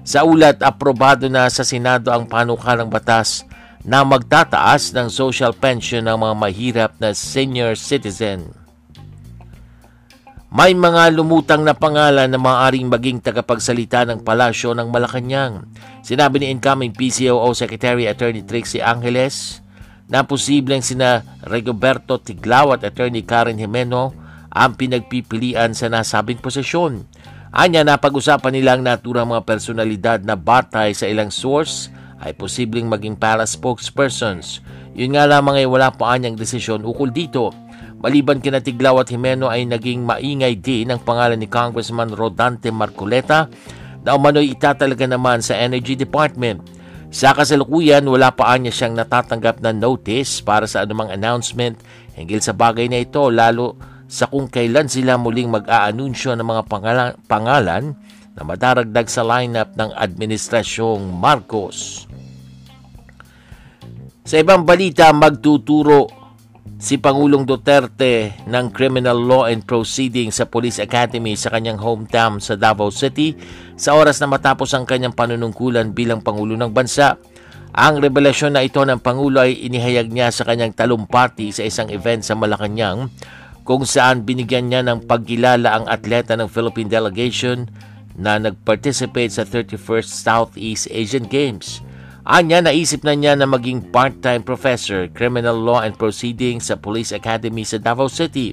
Sa 0.00 0.24
ulat, 0.24 0.64
aprobado 0.64 1.28
na 1.28 1.52
sa 1.52 1.68
Senado 1.68 2.08
ang 2.08 2.24
panukalang 2.24 2.88
batas 2.88 3.44
na 3.84 4.08
magtataas 4.08 4.96
ng 4.96 5.12
social 5.12 5.52
pension 5.52 6.00
ng 6.00 6.16
mga 6.16 6.34
mahirap 6.40 6.90
na 6.96 7.12
senior 7.12 7.76
citizen. 7.76 8.65
May 10.56 10.72
mga 10.72 11.12
lumutang 11.12 11.68
na 11.68 11.76
pangalan 11.76 12.32
na 12.32 12.40
maaaring 12.40 12.88
maging 12.88 13.20
tagapagsalita 13.20 14.08
ng 14.08 14.24
palasyo 14.24 14.72
ng 14.72 14.88
Malacanang. 14.88 15.68
Sinabi 16.00 16.40
ni 16.40 16.48
incoming 16.48 16.96
PCOO 16.96 17.52
Secretary 17.52 18.08
Attorney 18.08 18.40
Trixie 18.40 18.80
Angeles 18.80 19.60
na 20.08 20.24
posibleng 20.24 20.80
sina 20.80 21.20
Rigoberto 21.44 22.16
Tiglao 22.16 22.72
at 22.72 22.88
Attorney 22.88 23.20
Karen 23.20 23.60
Jimeno 23.60 24.16
ang 24.48 24.80
pinagpipilian 24.80 25.76
sa 25.76 25.92
nasabing 25.92 26.40
posisyon. 26.40 27.04
Anya 27.52 27.84
na 27.84 28.00
pag-usapan 28.00 28.56
nilang 28.56 28.80
naturang 28.80 29.28
mga 29.28 29.44
personalidad 29.44 30.24
na 30.24 30.40
batay 30.40 30.96
sa 30.96 31.04
ilang 31.04 31.28
source 31.28 31.92
ay 32.24 32.32
posibleng 32.32 32.88
maging 32.88 33.20
para 33.20 33.44
spokespersons. 33.44 34.64
Yun 34.96 35.20
nga 35.20 35.28
lamang 35.28 35.60
ay 35.60 35.68
wala 35.68 35.92
pa 35.92 36.16
anyang 36.16 36.32
desisyon 36.32 36.80
ukol 36.80 37.12
dito. 37.12 37.52
Maliban 38.06 38.38
kina 38.38 38.62
Tiglaw 38.62 39.02
at 39.02 39.10
Jimeno 39.10 39.50
ay 39.50 39.66
naging 39.66 40.06
maingay 40.06 40.62
din 40.62 40.94
ang 40.94 41.02
pangalan 41.02 41.42
ni 41.42 41.50
Congressman 41.50 42.14
Rodante 42.14 42.70
Marcoleta 42.70 43.50
na 44.06 44.14
umano'y 44.14 44.54
itatalaga 44.54 45.10
naman 45.10 45.42
sa 45.42 45.58
Energy 45.58 45.98
Department. 45.98 46.62
Sa 47.10 47.34
kasalukuyan, 47.34 48.06
wala 48.06 48.30
pa 48.30 48.54
niya 48.62 48.70
siyang 48.70 48.94
natatanggap 48.94 49.58
na 49.58 49.74
notice 49.74 50.38
para 50.38 50.70
sa 50.70 50.86
anumang 50.86 51.10
announcement 51.10 51.82
hinggil 52.14 52.38
sa 52.38 52.54
bagay 52.54 52.86
na 52.86 53.02
ito 53.02 53.26
lalo 53.26 53.74
sa 54.06 54.30
kung 54.30 54.46
kailan 54.46 54.86
sila 54.86 55.18
muling 55.18 55.50
mag-aanunsyo 55.50 56.38
ng 56.38 56.46
mga 56.46 56.62
pangalan, 56.70 57.10
pangalan 57.26 57.98
na 58.38 58.42
madaragdag 58.46 59.10
sa 59.10 59.26
lineup 59.26 59.74
ng 59.74 59.90
Administrasyong 59.90 61.10
Marcos. 61.10 62.06
Sa 64.22 64.38
ibang 64.38 64.62
balita, 64.62 65.10
magtuturo 65.10 66.25
si 66.76 67.00
Pangulong 67.00 67.48
Duterte 67.48 68.36
ng 68.44 68.68
Criminal 68.68 69.16
Law 69.16 69.48
and 69.48 69.64
Proceeding 69.64 70.28
sa 70.28 70.44
Police 70.44 70.76
Academy 70.76 71.32
sa 71.32 71.48
kanyang 71.48 71.80
hometown 71.80 72.36
sa 72.36 72.52
Davao 72.52 72.92
City 72.92 73.32
sa 73.80 73.96
oras 73.96 74.20
na 74.20 74.28
matapos 74.28 74.76
ang 74.76 74.84
kanyang 74.84 75.16
panunungkulan 75.16 75.96
bilang 75.96 76.20
Pangulo 76.20 76.52
ng 76.52 76.68
Bansa. 76.68 77.16
Ang 77.76 78.00
revelasyon 78.00 78.56
na 78.56 78.64
ito 78.64 78.80
ng 78.80 79.00
Pangulo 79.00 79.44
ay 79.44 79.56
inihayag 79.68 80.12
niya 80.12 80.28
sa 80.32 80.44
kanyang 80.44 80.76
talumpati 80.76 81.52
sa 81.52 81.64
isang 81.64 81.88
event 81.92 82.24
sa 82.24 82.36
Malacanang 82.36 83.08
kung 83.64 83.82
saan 83.88 84.22
binigyan 84.22 84.68
niya 84.68 84.84
ng 84.84 85.08
pagkilala 85.08 85.80
ang 85.80 85.84
atleta 85.88 86.36
ng 86.36 86.48
Philippine 86.48 86.92
delegation 86.92 87.68
na 88.16 88.40
nag-participate 88.40 89.32
sa 89.32 89.44
31st 89.44 90.08
Southeast 90.08 90.88
Asian 90.88 91.28
Games. 91.28 91.84
Anya, 92.26 92.58
naisip 92.58 93.06
na 93.06 93.14
niya 93.14 93.38
na 93.38 93.46
maging 93.46 93.94
part-time 93.94 94.42
professor, 94.42 95.06
criminal 95.14 95.54
law 95.54 95.86
and 95.86 95.94
proceedings 95.94 96.66
sa 96.66 96.74
Police 96.74 97.14
Academy 97.14 97.62
sa 97.62 97.78
Davao 97.78 98.10
City. 98.10 98.50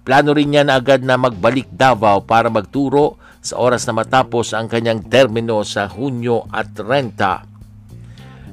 Plano 0.00 0.32
rin 0.32 0.48
niya 0.48 0.64
na 0.64 0.80
agad 0.80 1.04
na 1.04 1.20
magbalik 1.20 1.68
Davao 1.68 2.24
para 2.24 2.48
magturo 2.48 3.20
sa 3.44 3.60
oras 3.60 3.84
na 3.84 3.92
matapos 3.92 4.56
ang 4.56 4.72
kanyang 4.72 5.04
termino 5.04 5.60
sa 5.68 5.84
Hunyo 5.84 6.48
at 6.48 6.72
Renta. 6.80 7.44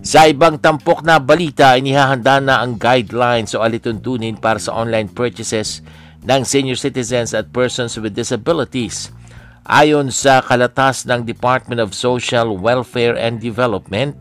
Sa 0.04 0.28
ibang 0.28 0.60
tampok 0.60 1.00
na 1.00 1.24
balita, 1.24 1.80
inihahanda 1.80 2.44
na 2.44 2.60
ang 2.60 2.76
guidelines 2.76 3.56
o 3.56 3.64
alituntunin 3.64 4.36
para 4.36 4.60
sa 4.60 4.76
online 4.76 5.08
purchases 5.08 5.80
ng 6.28 6.44
senior 6.44 6.76
citizens 6.76 7.32
at 7.32 7.56
persons 7.56 7.96
with 7.96 8.12
disabilities. 8.12 9.16
Ayon 9.68 10.16
sa 10.16 10.40
kalatas 10.40 11.04
ng 11.04 11.28
Department 11.28 11.84
of 11.84 11.92
Social 11.92 12.56
Welfare 12.56 13.20
and 13.20 13.44
Development, 13.44 14.16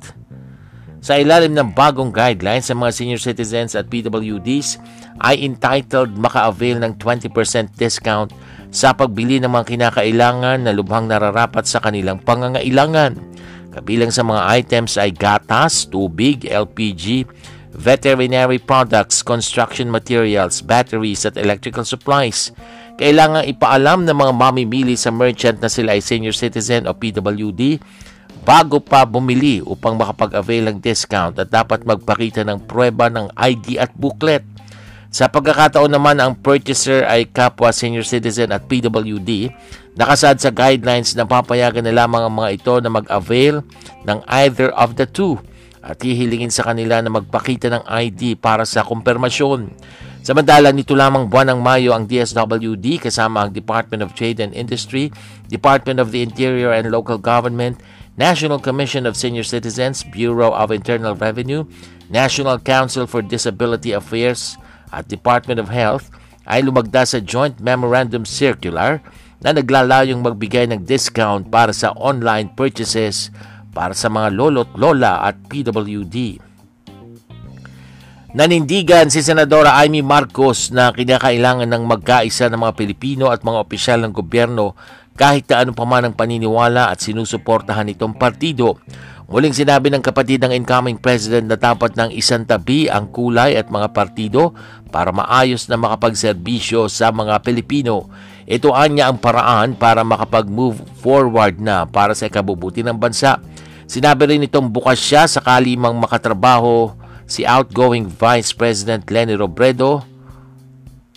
sa 0.98 1.22
ilalim 1.22 1.54
ng 1.54 1.70
bagong 1.70 2.10
guidelines 2.10 2.66
sa 2.66 2.74
mga 2.74 2.90
senior 2.90 3.22
citizens 3.22 3.78
at 3.78 3.86
PWDs 3.86 4.82
ay 5.22 5.46
entitled 5.46 6.18
maka-avail 6.18 6.82
ng 6.82 6.98
20% 6.98 7.30
discount 7.78 8.34
sa 8.74 8.90
pagbili 8.90 9.38
ng 9.38 9.46
mga 9.46 9.70
kinakailangan 9.70 10.66
na 10.66 10.74
lubhang 10.74 11.06
nararapat 11.06 11.62
sa 11.62 11.78
kanilang 11.78 12.18
pangangailangan. 12.26 13.14
Kabilang 13.70 14.10
sa 14.10 14.26
mga 14.26 14.50
items 14.50 14.98
ay 14.98 15.14
gatas, 15.14 15.86
tubig, 15.86 16.42
LPG, 16.42 17.22
veterinary 17.70 18.58
products, 18.58 19.22
construction 19.22 19.86
materials, 19.94 20.58
batteries 20.58 21.22
at 21.22 21.38
electrical 21.38 21.86
supplies. 21.86 22.50
Kailangan 22.96 23.44
ipaalam 23.44 24.08
ng 24.08 24.16
mga 24.16 24.32
mamimili 24.32 24.96
sa 24.96 25.12
merchant 25.12 25.60
na 25.60 25.68
sila 25.68 25.92
ay 25.92 26.00
senior 26.00 26.32
citizen 26.32 26.88
o 26.88 26.96
PWD 26.96 27.76
bago 28.40 28.80
pa 28.80 29.04
bumili 29.04 29.60
upang 29.60 30.00
makapag-avail 30.00 30.72
ng 30.72 30.78
discount 30.80 31.36
at 31.36 31.52
dapat 31.52 31.84
magpakita 31.84 32.40
ng 32.48 32.64
prueba 32.64 33.12
ng 33.12 33.28
ID 33.36 33.76
at 33.76 33.92
booklet. 33.92 34.40
Sa 35.12 35.28
pagkakataon 35.28 35.92
naman 35.92 36.16
ang 36.24 36.40
purchaser 36.40 37.04
ay 37.04 37.28
kapwa 37.28 37.68
senior 37.68 38.04
citizen 38.04 38.48
at 38.48 38.64
PWD, 38.64 39.52
nakasad 39.92 40.40
sa 40.40 40.48
guidelines 40.48 41.12
na 41.12 41.28
papayagan 41.28 41.84
na 41.84 41.92
lamang 41.92 42.24
ang 42.24 42.34
mga 42.36 42.50
ito 42.56 42.74
na 42.80 42.90
mag-avail 42.96 43.60
ng 44.08 44.18
either 44.44 44.72
of 44.72 44.96
the 44.96 45.04
two 45.04 45.36
at 45.84 46.00
hihilingin 46.00 46.50
sa 46.50 46.64
kanila 46.64 47.04
na 47.04 47.12
magpakita 47.12 47.68
ng 47.68 47.84
ID 47.84 48.40
para 48.40 48.64
sa 48.64 48.82
kumpirmasyon. 48.88 49.68
Samantala, 50.26 50.74
nito 50.74 50.98
lamang 50.98 51.30
buwan 51.30 51.54
ng 51.54 51.62
Mayo 51.62 51.94
ang 51.94 52.02
DSWD 52.02 52.98
kasama 52.98 53.46
ang 53.46 53.54
Department 53.54 54.02
of 54.02 54.10
Trade 54.18 54.42
and 54.42 54.50
Industry, 54.58 55.14
Department 55.46 56.02
of 56.02 56.10
the 56.10 56.18
Interior 56.18 56.74
and 56.74 56.90
Local 56.90 57.14
Government, 57.14 57.78
National 58.18 58.58
Commission 58.58 59.06
of 59.06 59.14
Senior 59.14 59.46
Citizens, 59.46 60.02
Bureau 60.02 60.50
of 60.50 60.74
Internal 60.74 61.14
Revenue, 61.14 61.62
National 62.10 62.58
Council 62.58 63.06
for 63.06 63.22
Disability 63.22 63.94
Affairs 63.94 64.58
at 64.90 65.06
Department 65.06 65.62
of 65.62 65.70
Health 65.70 66.10
ay 66.50 66.58
lumagda 66.66 67.06
sa 67.06 67.22
Joint 67.22 67.62
Memorandum 67.62 68.26
Circular 68.26 68.98
na 69.38 69.54
naglalayong 69.54 70.26
magbigay 70.26 70.66
ng 70.74 70.82
discount 70.82 71.46
para 71.54 71.70
sa 71.70 71.94
online 71.94 72.50
purchases 72.50 73.30
para 73.70 73.94
sa 73.94 74.10
mga 74.10 74.34
lolo't 74.34 74.74
lola 74.74 75.22
at 75.22 75.38
PWD. 75.46 76.45
Nanindigan 78.36 79.08
si 79.08 79.24
Senadora 79.24 79.80
Amy 79.80 80.04
Marcos 80.04 80.68
na 80.68 80.92
kinakailangan 80.92 81.72
ng 81.72 81.88
magkaisa 81.88 82.52
ng 82.52 82.68
mga 82.68 82.76
Pilipino 82.76 83.32
at 83.32 83.40
mga 83.40 83.64
opisyal 83.64 84.04
ng 84.04 84.12
gobyerno 84.12 84.76
kahit 85.16 85.48
na 85.48 85.64
ano 85.64 85.72
pa 85.72 85.88
man 85.88 86.04
ang 86.04 86.12
paniniwala 86.12 86.92
at 86.92 87.00
sinusuportahan 87.00 87.88
itong 87.96 88.12
partido. 88.12 88.76
Muling 89.32 89.56
sinabi 89.56 89.88
ng 89.88 90.04
kapatid 90.04 90.44
ng 90.44 90.52
incoming 90.52 91.00
president 91.00 91.48
na 91.48 91.56
dapat 91.56 91.96
ng 91.96 92.12
isang 92.12 92.44
tabi 92.44 92.92
ang 92.92 93.08
kulay 93.08 93.56
at 93.56 93.72
mga 93.72 93.96
partido 93.96 94.52
para 94.92 95.16
maayos 95.16 95.64
na 95.72 95.80
makapagserbisyo 95.80 96.92
sa 96.92 97.08
mga 97.08 97.40
Pilipino. 97.40 98.12
Ito 98.44 98.76
anya 98.76 99.08
ang 99.08 99.16
paraan 99.16 99.80
para 99.80 100.04
makapag-move 100.04 100.76
forward 101.00 101.56
na 101.56 101.88
para 101.88 102.12
sa 102.12 102.28
kabubuti 102.28 102.84
ng 102.84 103.00
bansa. 103.00 103.40
Sinabi 103.88 104.28
rin 104.28 104.44
itong 104.44 104.68
bukas 104.68 105.00
siya 105.00 105.24
sakali 105.24 105.72
mang 105.80 105.96
makatrabaho 105.96 107.05
si 107.26 107.42
outgoing 107.42 108.06
Vice 108.06 108.54
President 108.54 109.02
Lenny 109.10 109.34
Robredo 109.34 110.06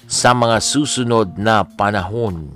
sa 0.10 0.34
mga 0.34 0.58
susunod 0.58 1.38
na 1.38 1.62
panahon. 1.64 2.50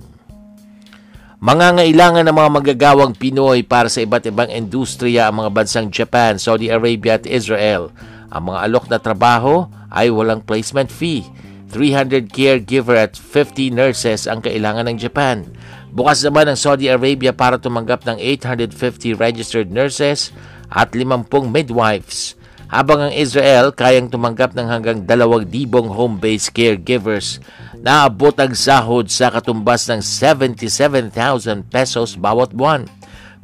Mangangailangan 1.38 2.26
ng 2.26 2.34
mga 2.34 2.50
magagawang 2.50 3.12
Pinoy 3.14 3.62
para 3.62 3.86
sa 3.86 4.02
iba't 4.02 4.26
ibang 4.26 4.50
industriya 4.50 5.28
ang 5.30 5.44
mga 5.44 5.50
bansang 5.54 5.86
Japan, 5.92 6.40
Saudi 6.40 6.72
Arabia 6.72 7.20
at 7.20 7.28
Israel. 7.28 7.94
Ang 8.32 8.50
mga 8.50 8.58
alok 8.66 8.84
na 8.90 8.98
trabaho 8.98 9.68
ay 9.92 10.10
walang 10.10 10.42
placement 10.42 10.90
fee. 10.90 11.22
300 11.68 12.30
caregiver 12.30 12.94
at 12.94 13.18
50 13.18 13.74
nurses 13.74 14.30
ang 14.30 14.38
kailangan 14.40 14.86
ng 14.86 14.98
Japan. 14.98 15.44
Bukas 15.90 16.22
naman 16.22 16.46
ang 16.46 16.58
Saudi 16.58 16.86
Arabia 16.86 17.34
para 17.34 17.58
tumanggap 17.58 18.06
ng 18.06 18.18
850 18.18 19.14
registered 19.18 19.68
nurses 19.74 20.30
at 20.70 20.94
50 20.94 21.50
midwives. 21.50 22.38
Habang 22.72 23.08
ang 23.08 23.12
Israel 23.14 23.70
kayang 23.72 24.08
tumanggap 24.08 24.56
ng 24.56 24.66
hanggang 24.66 24.98
2,000 25.04 25.68
home-based 25.90 26.50
caregivers 26.56 27.38
naabot 27.84 28.32
ang 28.40 28.56
sahod 28.56 29.12
sa 29.12 29.28
katumbas 29.28 29.84
ng 29.92 30.00
77,000 30.00 31.68
pesos 31.68 32.16
bawat 32.16 32.56
buwan. 32.56 32.88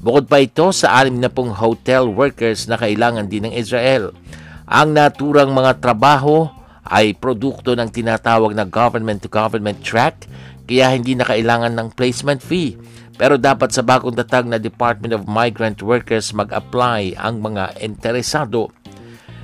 Bukod 0.00 0.32
pa 0.32 0.40
ito 0.40 0.72
sa 0.72 0.96
60 1.04 1.60
hotel 1.60 2.08
workers 2.08 2.64
na 2.64 2.80
kailangan 2.80 3.28
din 3.28 3.44
ng 3.44 3.52
Israel. 3.52 4.16
Ang 4.64 4.96
naturang 4.96 5.52
mga 5.52 5.76
trabaho 5.76 6.48
ay 6.88 7.12
produkto 7.12 7.76
ng 7.76 7.92
tinatawag 7.92 8.56
na 8.56 8.64
government-to-government 8.64 9.84
track 9.84 10.24
kaya 10.64 10.96
hindi 10.96 11.12
na 11.12 11.28
kailangan 11.28 11.76
ng 11.76 11.92
placement 11.92 12.40
fee. 12.40 12.80
Pero 13.20 13.36
dapat 13.36 13.76
sa 13.76 13.84
bagong 13.84 14.16
tatag 14.16 14.48
na 14.48 14.56
Department 14.56 15.12
of 15.12 15.28
Migrant 15.28 15.84
Workers 15.84 16.32
mag-apply 16.32 17.20
ang 17.20 17.44
mga 17.44 17.76
interesado. 17.84 18.72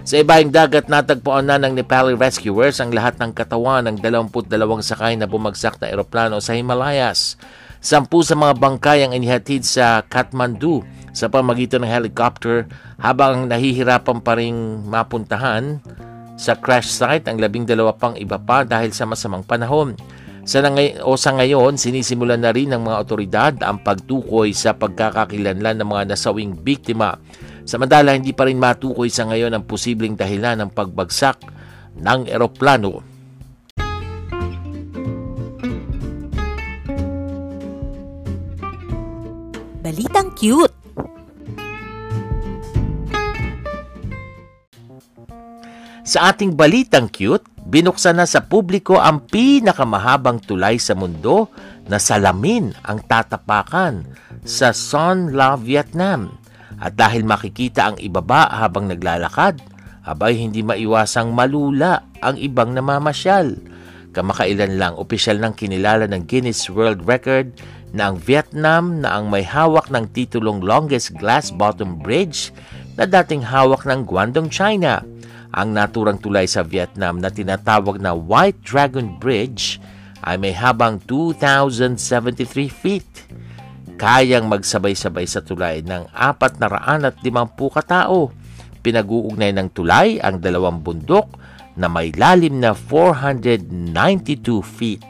Sa 0.07 0.23
ibaing 0.23 0.55
dagat, 0.55 0.87
natagpuan 0.87 1.51
na 1.51 1.59
ng 1.59 1.75
Nepali 1.75 2.15
rescuers 2.15 2.79
ang 2.79 2.95
lahat 2.95 3.19
ng 3.19 3.35
katawan 3.35 3.91
ng 3.91 3.99
22 3.99 4.47
sakay 4.79 5.19
na 5.19 5.27
bumagsak 5.27 5.83
na 5.83 5.91
eroplano 5.91 6.39
sa 6.39 6.55
Himalayas. 6.55 7.35
Sampu 7.83 8.23
sa 8.23 8.39
mga 8.39 8.55
bangkay 8.55 9.03
ang 9.03 9.11
inihatid 9.11 9.67
sa 9.67 10.07
Kathmandu 10.07 10.87
sa 11.11 11.27
pamagitan 11.27 11.83
ng 11.83 11.91
helicopter 11.91 12.71
habang 13.03 13.51
nahihirapan 13.51 14.23
pa 14.23 14.39
rin 14.39 14.87
mapuntahan 14.87 15.83
sa 16.39 16.55
crash 16.55 16.87
site 16.87 17.27
ang 17.27 17.43
labing 17.43 17.67
dalawa 17.67 17.91
pang 17.91 18.15
iba 18.15 18.39
pa 18.39 18.63
dahil 18.63 18.95
sa 18.95 19.11
masamang 19.11 19.43
panahon. 19.43 19.99
Sa 20.47 20.63
ngay- 20.63 21.03
o 21.03 21.19
sa 21.19 21.35
ngayon, 21.35 21.75
sinisimulan 21.75 22.39
na 22.39 22.55
rin 22.55 22.71
ng 22.71 22.79
mga 22.79 22.97
otoridad 23.03 23.55
ang 23.59 23.83
pagtukoy 23.83 24.55
sa 24.55 24.71
pagkakakilanlan 24.71 25.83
ng 25.83 25.89
mga 25.91 26.15
nasawing 26.15 26.55
biktima 26.55 27.19
Samantala, 27.67 28.15
hindi 28.15 28.31
pa 28.31 28.47
rin 28.47 28.63
matukoy 28.63 29.11
sa 29.11 29.27
ngayon 29.27 29.51
ang 29.51 29.67
posibleng 29.67 30.15
dahilan 30.15 30.55
ng 30.63 30.71
pagbagsak 30.71 31.43
ng 31.99 32.31
eroplano. 32.31 33.03
Balitang 39.83 40.31
cute! 40.39 40.75
Sa 46.07 46.31
ating 46.31 46.55
balitang 46.55 47.11
cute, 47.11 47.43
binuksan 47.67 48.23
na 48.23 48.31
sa 48.31 48.47
publiko 48.47 49.03
ang 49.03 49.27
pinakamahabang 49.27 50.39
tulay 50.39 50.79
sa 50.79 50.95
mundo 50.95 51.51
na 51.91 51.99
salamin 51.99 52.71
ang 52.87 53.03
tatapakan 53.03 54.07
sa 54.47 54.71
Son 54.71 55.35
La 55.35 55.59
Vietnam 55.59 56.46
at 56.77 56.93
dahil 56.97 57.25
makikita 57.25 57.93
ang 57.93 57.97
ibaba 58.01 58.49
habang 58.53 58.89
naglalakad, 58.89 59.61
abay 60.05 60.37
hindi 60.37 60.61
maiwasang 60.61 61.33
malula 61.33 62.05
ang 62.21 62.37
ibang 62.37 62.77
namamasyal. 62.77 63.57
Kamakailan 64.13 64.81
lang 64.81 64.95
opisyal 64.97 65.37
nang 65.37 65.53
kinilala 65.53 66.09
ng 66.09 66.25
Guinness 66.25 66.73
World 66.73 67.05
Record 67.05 67.53
na 67.93 68.13
ang 68.13 68.17
Vietnam 68.17 69.05
na 69.05 69.17
ang 69.17 69.29
may 69.29 69.45
hawak 69.45 69.93
ng 69.93 70.09
titulong 70.13 70.65
longest 70.65 71.17
glass 71.21 71.53
bottom 71.53 72.01
bridge 72.01 72.53
na 72.97 73.05
dating 73.05 73.45
hawak 73.45 73.85
ng 73.85 74.09
Guangdong, 74.09 74.49
China. 74.49 75.05
Ang 75.57 75.73
naturang 75.77 76.21
tulay 76.21 76.49
sa 76.49 76.65
Vietnam 76.65 77.21
na 77.21 77.33
tinatawag 77.33 78.01
na 78.01 78.13
White 78.13 78.61
Dragon 78.65 79.17
Bridge 79.17 79.81
ay 80.25 80.37
may 80.41 80.53
habang 80.53 81.01
2,073 81.05 82.69
feet 82.73 83.09
kayang 83.97 84.47
magsabay-sabay 84.47 85.27
sa 85.27 85.41
tulay 85.43 85.83
ng 85.83 86.09
450 86.13 87.25
katao. 87.73 88.31
Pinag-uugnay 88.85 89.51
ng 89.57 89.69
tulay 89.75 90.23
ang 90.23 90.39
dalawang 90.39 90.79
bundok 90.79 91.35
na 91.75 91.91
may 91.91 92.15
lalim 92.15 92.63
na 92.63 92.73
492 92.73 94.63
feet. 94.63 95.03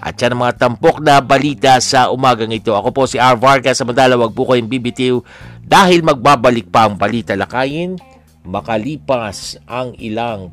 At 0.00 0.16
yan 0.16 0.32
ang 0.32 0.48
mga 0.48 0.56
tampok 0.56 1.04
na 1.04 1.20
balita 1.20 1.76
sa 1.82 2.08
umagang 2.08 2.54
ito. 2.54 2.72
Ako 2.72 2.88
po 2.88 3.04
si 3.04 3.20
R. 3.20 3.36
Vargas. 3.36 3.76
Samantala, 3.76 4.16
wag 4.16 4.32
po 4.32 4.48
kayong 4.48 4.70
bibitiw 4.70 5.20
dahil 5.60 6.00
magbabalik 6.00 6.72
pa 6.72 6.88
ang 6.88 6.96
balita 6.96 7.36
lakayin 7.36 8.00
makalipas 8.44 9.60
ang 9.68 9.92
ilang 10.00 10.52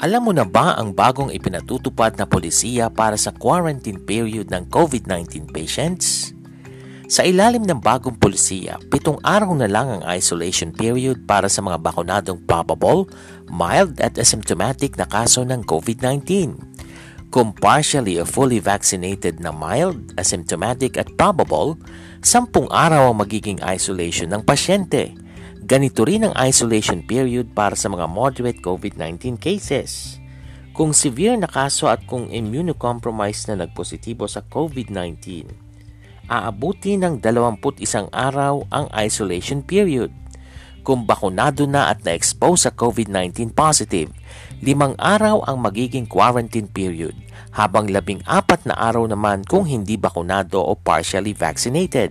Alam 0.00 0.24
mo 0.24 0.32
na 0.32 0.48
ba 0.48 0.80
ang 0.80 0.96
bagong 0.96 1.28
ipinatutupad 1.28 2.16
na 2.16 2.24
polisiya 2.24 2.88
para 2.88 3.20
sa 3.20 3.36
quarantine 3.36 4.00
period 4.00 4.48
ng 4.48 4.64
COVID-19 4.72 5.52
patients? 5.52 6.32
Sa 7.04 7.20
ilalim 7.20 7.68
ng 7.68 7.84
bagong 7.84 8.16
polisiya, 8.16 8.80
pitong 8.88 9.20
araw 9.20 9.52
na 9.52 9.68
lang 9.68 10.00
ang 10.00 10.02
isolation 10.08 10.72
period 10.72 11.28
para 11.28 11.52
sa 11.52 11.60
mga 11.60 11.84
bakunadong 11.84 12.40
probable, 12.48 13.12
mild 13.52 14.00
at 14.00 14.16
asymptomatic 14.16 14.96
na 14.96 15.04
kaso 15.04 15.44
ng 15.44 15.68
COVID-19. 15.68 16.56
Kung 17.28 17.52
partially 17.52 18.16
o 18.16 18.24
fully 18.24 18.56
vaccinated 18.56 19.36
na 19.36 19.52
mild, 19.52 20.16
asymptomatic 20.16 20.96
at 20.96 21.12
probable, 21.20 21.76
sampung 22.24 22.72
araw 22.72 23.12
ang 23.12 23.20
magiging 23.20 23.60
isolation 23.60 24.32
ng 24.32 24.40
pasyente– 24.48 25.12
Ganito 25.70 26.02
rin 26.02 26.26
ang 26.26 26.34
isolation 26.34 26.98
period 26.98 27.54
para 27.54 27.78
sa 27.78 27.86
mga 27.86 28.10
moderate 28.10 28.58
COVID-19 28.58 29.38
cases. 29.38 30.18
Kung 30.74 30.90
severe 30.90 31.38
na 31.38 31.46
kaso 31.46 31.86
at 31.86 32.02
kung 32.10 32.26
immunocompromised 32.26 33.46
na 33.46 33.62
nagpositibo 33.62 34.26
sa 34.26 34.42
COVID-19, 34.42 35.46
aabuti 36.26 36.98
ng 36.98 37.22
21 37.22 37.62
araw 38.10 38.66
ang 38.66 38.90
isolation 38.98 39.62
period. 39.62 40.10
Kung 40.82 41.06
bakunado 41.06 41.70
na 41.70 41.86
at 41.86 42.02
na-expose 42.02 42.66
sa 42.66 42.74
COVID-19 42.74 43.54
positive, 43.54 44.10
limang 44.66 44.98
araw 44.98 45.46
ang 45.46 45.62
magiging 45.62 46.10
quarantine 46.10 46.66
period, 46.66 47.14
habang 47.54 47.86
labing 47.86 48.26
apat 48.26 48.66
na 48.66 48.74
araw 48.74 49.06
naman 49.06 49.46
kung 49.46 49.70
hindi 49.70 49.94
bakunado 49.94 50.58
o 50.58 50.74
partially 50.74 51.30
vaccinated 51.30 52.10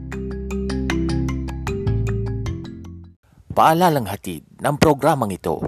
Paalalang 3.51 4.07
hatid 4.07 4.47
ng 4.63 4.75
programang 4.79 5.35
ito. 5.35 5.59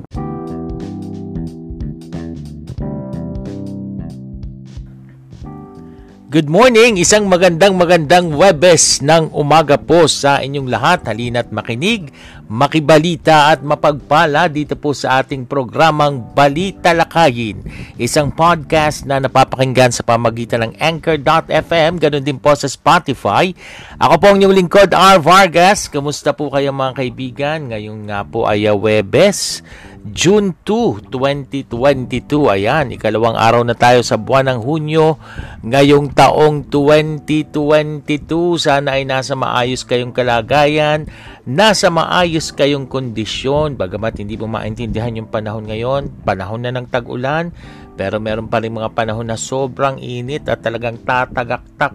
Good 6.33 6.49
morning! 6.49 6.97
Isang 6.97 7.29
magandang 7.29 7.77
magandang 7.77 8.33
Webes 8.33 9.05
ng 9.05 9.29
umaga 9.37 9.77
po 9.77 10.09
sa 10.09 10.41
inyong 10.41 10.65
lahat. 10.65 11.05
Halina't 11.05 11.53
makinig, 11.53 12.09
makibalita 12.49 13.53
at 13.53 13.61
mapagpala 13.61 14.49
dito 14.49 14.73
po 14.73 14.97
sa 14.97 15.21
ating 15.21 15.45
programang 15.45 16.33
Balita 16.33 16.89
Lakayin. 16.89 17.61
Isang 18.01 18.33
podcast 18.33 19.05
na 19.05 19.21
napapakinggan 19.21 19.93
sa 19.93 20.01
pamagitan 20.01 20.65
ng 20.65 20.73
Anchor.fm, 20.81 22.01
ganun 22.01 22.25
din 22.25 22.41
po 22.41 22.57
sa 22.57 22.65
Spotify. 22.65 23.53
Ako 24.01 24.17
po 24.17 24.33
ang 24.33 24.41
inyong 24.41 24.57
lingkod, 24.57 24.89
R. 24.89 25.21
Vargas. 25.21 25.85
Kamusta 25.85 26.33
po 26.33 26.49
kayo 26.49 26.73
mga 26.73 26.97
kaibigan? 26.97 27.69
Ngayon 27.69 28.09
nga 28.09 28.25
po 28.25 28.49
ay 28.49 28.65
Webes. 28.73 29.61
June 30.03 30.51
2, 30.67 31.07
2022. 31.07 32.51
Ayan, 32.51 32.91
ikalawang 32.91 33.39
araw 33.39 33.63
na 33.63 33.71
tayo 33.71 34.03
sa 34.03 34.19
buwan 34.19 34.51
ng 34.51 34.59
Hunyo 34.59 35.15
ngayong 35.63 36.11
taong 36.11 36.67
2022. 36.67 38.11
Sana 38.59 38.99
ay 38.99 39.07
nasa 39.07 39.31
maayos 39.39 39.87
kayong 39.87 40.11
kalagayan 40.11 41.07
nasa 41.43 41.91
maayos 41.91 42.55
kayong 42.55 42.87
kondisyon. 42.87 43.75
Bagamat 43.75 44.19
hindi 44.19 44.39
mo 44.39 44.47
maintindihan 44.47 45.15
yung 45.15 45.27
panahon 45.27 45.67
ngayon, 45.67 46.23
panahon 46.23 46.63
na 46.63 46.71
ng 46.71 46.87
tag-ulan, 46.87 47.51
pero 47.99 48.17
meron 48.23 48.47
pa 48.47 48.63
rin 48.63 48.71
mga 48.71 48.95
panahon 48.95 49.27
na 49.27 49.39
sobrang 49.39 49.99
init 49.99 50.47
at 50.47 50.63
talagang 50.63 51.03
tatagaktak 51.03 51.93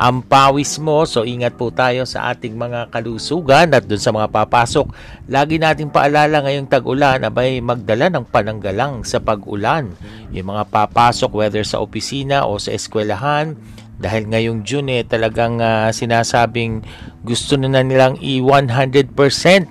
ang 0.00 0.24
pawis 0.24 0.80
mo. 0.80 1.04
So 1.04 1.28
ingat 1.28 1.60
po 1.60 1.68
tayo 1.68 2.08
sa 2.08 2.32
ating 2.32 2.56
mga 2.56 2.88
kalusugan 2.88 3.76
at 3.76 3.84
dun 3.84 4.00
sa 4.00 4.16
mga 4.16 4.32
papasok. 4.32 4.88
Lagi 5.28 5.60
nating 5.60 5.92
paalala 5.92 6.40
ngayong 6.40 6.72
tag-ulan, 6.72 7.20
abay 7.28 7.60
magdala 7.60 8.08
ng 8.08 8.24
pananggalang 8.24 9.04
sa 9.04 9.20
pag-ulan. 9.20 9.92
Yung 10.32 10.56
mga 10.56 10.72
papasok 10.72 11.30
whether 11.36 11.60
sa 11.68 11.84
opisina 11.84 12.48
o 12.48 12.56
sa 12.56 12.72
eskwelahan, 12.72 13.52
dahil 14.00 14.32
ngayong 14.32 14.64
June 14.64 14.88
eh, 14.88 15.04
talagang 15.04 15.60
uh, 15.60 15.92
sinasabing 15.92 16.80
gusto 17.20 17.60
na, 17.60 17.68
na 17.68 17.84
nilang 17.84 18.16
i-100% 18.16 19.12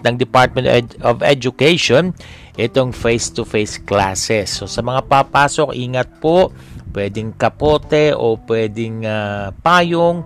ng 0.06 0.16
Department 0.22 0.94
of 1.02 1.26
Education 1.26 2.14
itong 2.54 2.94
face-to-face 2.94 3.82
classes. 3.90 4.62
So 4.62 4.70
sa 4.70 4.86
mga 4.86 5.10
papasok, 5.10 5.74
ingat 5.74 6.22
po, 6.22 6.54
pwedeng 6.90 7.38
kapote 7.38 8.12
o 8.18 8.38
pwedeng 8.42 9.06
uh, 9.06 9.54
payong 9.62 10.26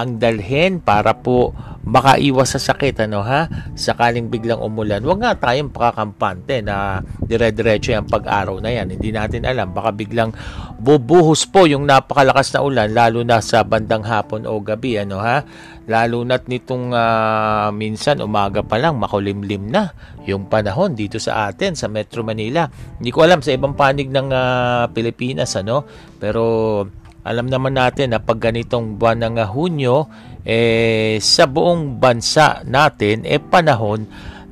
ang 0.00 0.18
dalhin 0.18 0.82
para 0.82 1.14
po 1.14 1.54
makaiwas 1.84 2.56
sa 2.56 2.60
sakit 2.72 3.04
ano 3.04 3.20
ha? 3.20 3.46
Sakaling 3.76 4.32
biglang 4.32 4.58
umulan. 4.58 5.04
Wag 5.04 5.20
nga 5.20 5.32
tayong 5.36 5.68
pakakampante 5.68 6.64
na 6.64 7.04
dire-diretso 7.20 7.92
yung 7.92 8.08
pag-araw 8.08 8.56
na 8.58 8.72
yan. 8.72 8.96
Hindi 8.96 9.12
natin 9.12 9.44
alam. 9.44 9.76
Baka 9.76 9.92
biglang 9.92 10.32
bubuhos 10.80 11.44
po 11.44 11.68
yung 11.68 11.84
napakalakas 11.84 12.56
na 12.56 12.64
ulan 12.64 12.90
lalo 12.90 13.20
na 13.20 13.44
sa 13.44 13.62
bandang 13.62 14.02
hapon 14.04 14.48
o 14.48 14.56
gabi 14.64 14.96
ano 14.96 15.20
ha? 15.20 15.44
Lalo 15.84 16.24
na't 16.24 16.48
nitong 16.48 16.96
uh, 16.96 17.68
minsan 17.68 18.24
umaga 18.24 18.64
pa 18.64 18.80
lang 18.80 18.96
makulimlim 18.96 19.68
na 19.68 19.92
yung 20.24 20.48
panahon 20.48 20.96
dito 20.96 21.20
sa 21.20 21.52
atin 21.52 21.76
sa 21.76 21.92
Metro 21.92 22.24
Manila. 22.24 22.64
Hindi 22.96 23.12
ko 23.12 23.20
alam 23.20 23.44
sa 23.44 23.52
ibang 23.52 23.76
panig 23.76 24.08
ng 24.08 24.32
uh, 24.32 24.88
Pilipinas 24.96 25.52
ano? 25.60 25.84
Pero 26.16 26.42
alam 27.24 27.48
naman 27.48 27.80
natin 27.80 28.12
na 28.12 28.20
pag 28.20 28.36
ganitong 28.36 29.00
buwan 29.00 29.24
ng 29.24 29.36
Hunyo, 29.48 30.06
eh, 30.44 31.16
sa 31.24 31.48
buong 31.48 31.96
bansa 31.96 32.60
natin, 32.68 33.24
eh, 33.24 33.40
panahon 33.40 34.04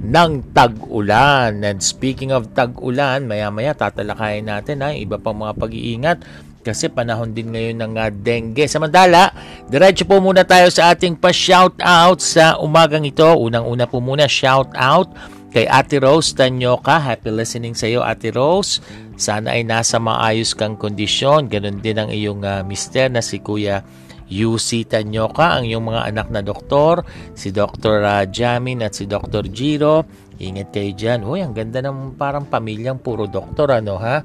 ng 0.03 0.33
tag-ulan. 0.57 1.63
And 1.63 1.79
speaking 1.85 2.33
of 2.33 2.51
tag-ulan, 2.57 3.29
maya-maya 3.29 3.77
tatalakayin 3.77 4.49
natin 4.49 4.83
ha, 4.83 4.91
iba 4.91 5.21
pang 5.21 5.37
mga 5.37 5.55
pag-iingat 5.55 6.19
kasi 6.63 6.89
panahon 6.89 7.35
din 7.35 7.53
ngayon 7.53 7.79
ng 7.83 7.93
uh, 7.99 8.11
dengue. 8.11 8.65
Samantala, 8.71 9.35
diretso 9.67 10.07
po 10.07 10.23
muna 10.23 10.47
tayo 10.47 10.71
sa 10.71 10.95
ating 10.95 11.19
pa-shout 11.19 11.75
out 11.83 12.23
sa 12.23 12.57
umagang 12.57 13.05
ito. 13.05 13.27
Unang-una 13.27 13.85
po 13.85 13.99
muna 13.99 14.31
shout 14.31 14.71
out 14.79 15.11
Kay 15.53 15.69
Ate 15.69 16.01
Rose 16.01 16.33
Tanyoka, 16.33 16.97
happy 16.97 17.29
listening 17.29 17.77
sa 17.77 17.85
iyo 17.85 18.01
Ate 18.01 18.33
Rose. 18.33 18.81
Sana 19.23 19.55
ay 19.55 19.63
nasa 19.63 20.03
maayos 20.03 20.59
kang 20.59 20.75
kondisyon. 20.75 21.47
Ganon 21.47 21.79
din 21.79 22.03
ang 22.03 22.11
iyong 22.11 22.43
uh, 22.43 22.67
mister 22.67 23.07
na 23.07 23.23
si 23.23 23.39
Kuya 23.39 23.87
UC 24.27 24.91
Tanyoka, 24.91 25.55
ang 25.55 25.63
iyong 25.63 25.95
mga 25.95 26.11
anak 26.11 26.27
na 26.35 26.43
doktor, 26.43 27.07
si 27.39 27.55
Dr. 27.55 28.03
Uh, 28.03 28.27
Jamin 28.27 28.83
at 28.83 28.99
si 28.99 29.07
Dr. 29.07 29.47
Giro. 29.47 30.03
Ingat 30.43 30.75
kayo 30.75 30.91
dyan. 30.91 31.23
Uy, 31.23 31.39
ang 31.39 31.55
ganda 31.55 31.79
ng 31.79 32.19
parang 32.19 32.51
pamilyang 32.51 32.99
puro 32.99 33.31
doktor, 33.31 33.79
ano 33.79 33.95
ha? 34.03 34.19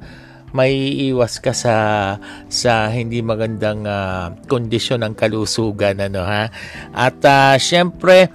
may 0.55 0.71
iwas 1.11 1.43
ka 1.43 1.51
sa 1.51 1.75
sa 2.47 2.87
hindi 2.87 3.19
magandang 3.19 3.83
uh, 3.83 4.31
kondisyon 4.47 5.03
ng 5.03 5.13
kalusugan 5.19 5.99
ano 5.99 6.23
ha 6.23 6.47
at 6.95 7.19
uh, 7.27 7.59
syempre 7.59 8.31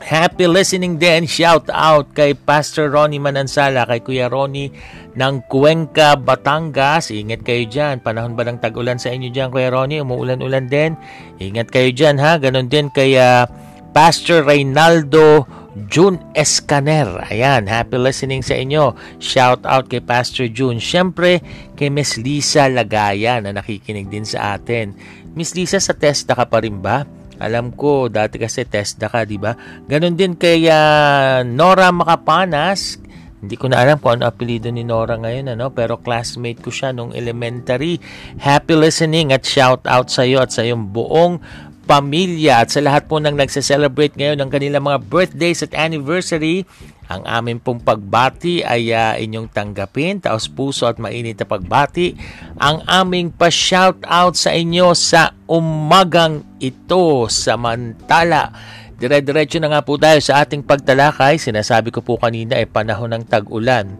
Happy 0.00 0.48
listening 0.48 0.96
din. 0.96 1.28
Shout 1.28 1.68
out 1.68 2.16
kay 2.16 2.32
Pastor 2.32 2.88
Ronnie 2.88 3.20
Manansala, 3.20 3.84
kay 3.84 4.00
Kuya 4.00 4.32
Ronnie 4.32 4.72
ng 5.12 5.44
Cuenca, 5.44 6.16
Batangas. 6.16 7.12
Ingat 7.12 7.44
kayo 7.44 7.68
dyan. 7.68 8.00
Panahon 8.00 8.32
ba 8.32 8.48
ng 8.48 8.64
tag-ulan 8.64 8.96
sa 8.96 9.12
inyo 9.12 9.28
dyan, 9.28 9.52
Kuya 9.52 9.68
Ronnie? 9.68 10.00
Umuulan-ulan 10.00 10.72
din. 10.72 10.96
Ingat 11.36 11.68
kayo 11.68 11.92
dyan, 11.92 12.16
ha? 12.16 12.40
Ganon 12.40 12.72
din 12.72 12.88
kay 12.96 13.20
uh, 13.20 13.44
Pastor 13.92 14.48
Reynaldo 14.48 15.44
June 15.92 16.16
Escaner. 16.32 17.06
Ayan, 17.28 17.68
happy 17.68 18.00
listening 18.00 18.40
sa 18.40 18.56
inyo. 18.56 18.96
Shout 19.20 19.68
out 19.68 19.92
kay 19.92 20.00
Pastor 20.00 20.48
June. 20.48 20.80
Siyempre, 20.80 21.44
kay 21.76 21.92
Miss 21.92 22.16
Lisa 22.16 22.72
Lagaya 22.72 23.38
na 23.44 23.52
nakikinig 23.52 24.08
din 24.08 24.24
sa 24.24 24.56
atin. 24.56 24.96
Miss 25.36 25.52
Lisa, 25.52 25.76
sa 25.76 25.92
test 25.92 26.24
na 26.24 26.40
ka 26.40 26.48
pa 26.48 26.64
rin 26.64 26.80
ba? 26.80 27.04
Alam 27.40 27.72
ko, 27.72 28.12
dati 28.12 28.36
kasi 28.36 28.68
testa 28.68 29.08
ka, 29.08 29.24
di 29.24 29.40
ba? 29.40 29.56
Ganon 29.88 30.14
din 30.14 30.36
kay 30.36 30.68
uh, 30.68 31.40
Nora 31.42 31.88
Makapanas. 31.88 33.00
Hindi 33.40 33.56
ko 33.56 33.72
na 33.72 33.80
alam 33.80 33.96
kung 33.96 34.20
ano 34.20 34.28
apelido 34.28 34.68
ni 34.68 34.84
Nora 34.84 35.16
ngayon, 35.16 35.56
ano? 35.56 35.72
pero 35.72 35.96
classmate 35.96 36.60
ko 36.60 36.68
siya 36.68 36.92
nung 36.92 37.16
elementary. 37.16 37.96
Happy 38.36 38.76
listening 38.76 39.32
at 39.32 39.48
shout 39.48 39.80
out 39.88 40.12
sa 40.12 40.28
iyo 40.28 40.44
at 40.44 40.52
sa 40.52 40.60
iyong 40.60 40.92
buong 40.92 41.40
pamilya 41.88 42.62
at 42.64 42.68
sa 42.70 42.84
lahat 42.84 43.08
po 43.08 43.18
nang 43.18 43.36
nagse-celebrate 43.36 44.14
ngayon 44.14 44.38
ng 44.38 44.50
kanilang 44.52 44.84
mga 44.84 45.00
birthdays 45.06 45.64
at 45.64 45.72
anniversary. 45.72 46.68
Ang 47.10 47.26
amin 47.26 47.58
pong 47.58 47.82
pagbati 47.82 48.62
ay 48.62 48.94
uh, 48.94 49.18
inyong 49.18 49.50
tanggapin, 49.50 50.22
taos 50.22 50.46
puso 50.46 50.86
at 50.86 51.02
mainit 51.02 51.42
na 51.42 51.48
pagbati. 51.48 52.14
Ang 52.62 52.86
aming 52.86 53.34
pa-shout 53.34 53.98
out 54.06 54.38
sa 54.38 54.54
inyo 54.54 54.94
sa 54.94 55.34
umagang 55.50 56.46
ito. 56.62 57.26
Samantala, 57.26 58.54
dire-diretso 58.94 59.58
na 59.58 59.74
nga 59.74 59.82
po 59.82 59.98
tayo 59.98 60.22
sa 60.22 60.46
ating 60.46 60.62
pagtalakay. 60.62 61.42
Sinasabi 61.42 61.90
ko 61.90 61.98
po 61.98 62.14
kanina 62.14 62.54
ay 62.54 62.66
eh, 62.66 62.70
panahon 62.70 63.10
ng 63.10 63.26
tag-ulan. 63.26 63.90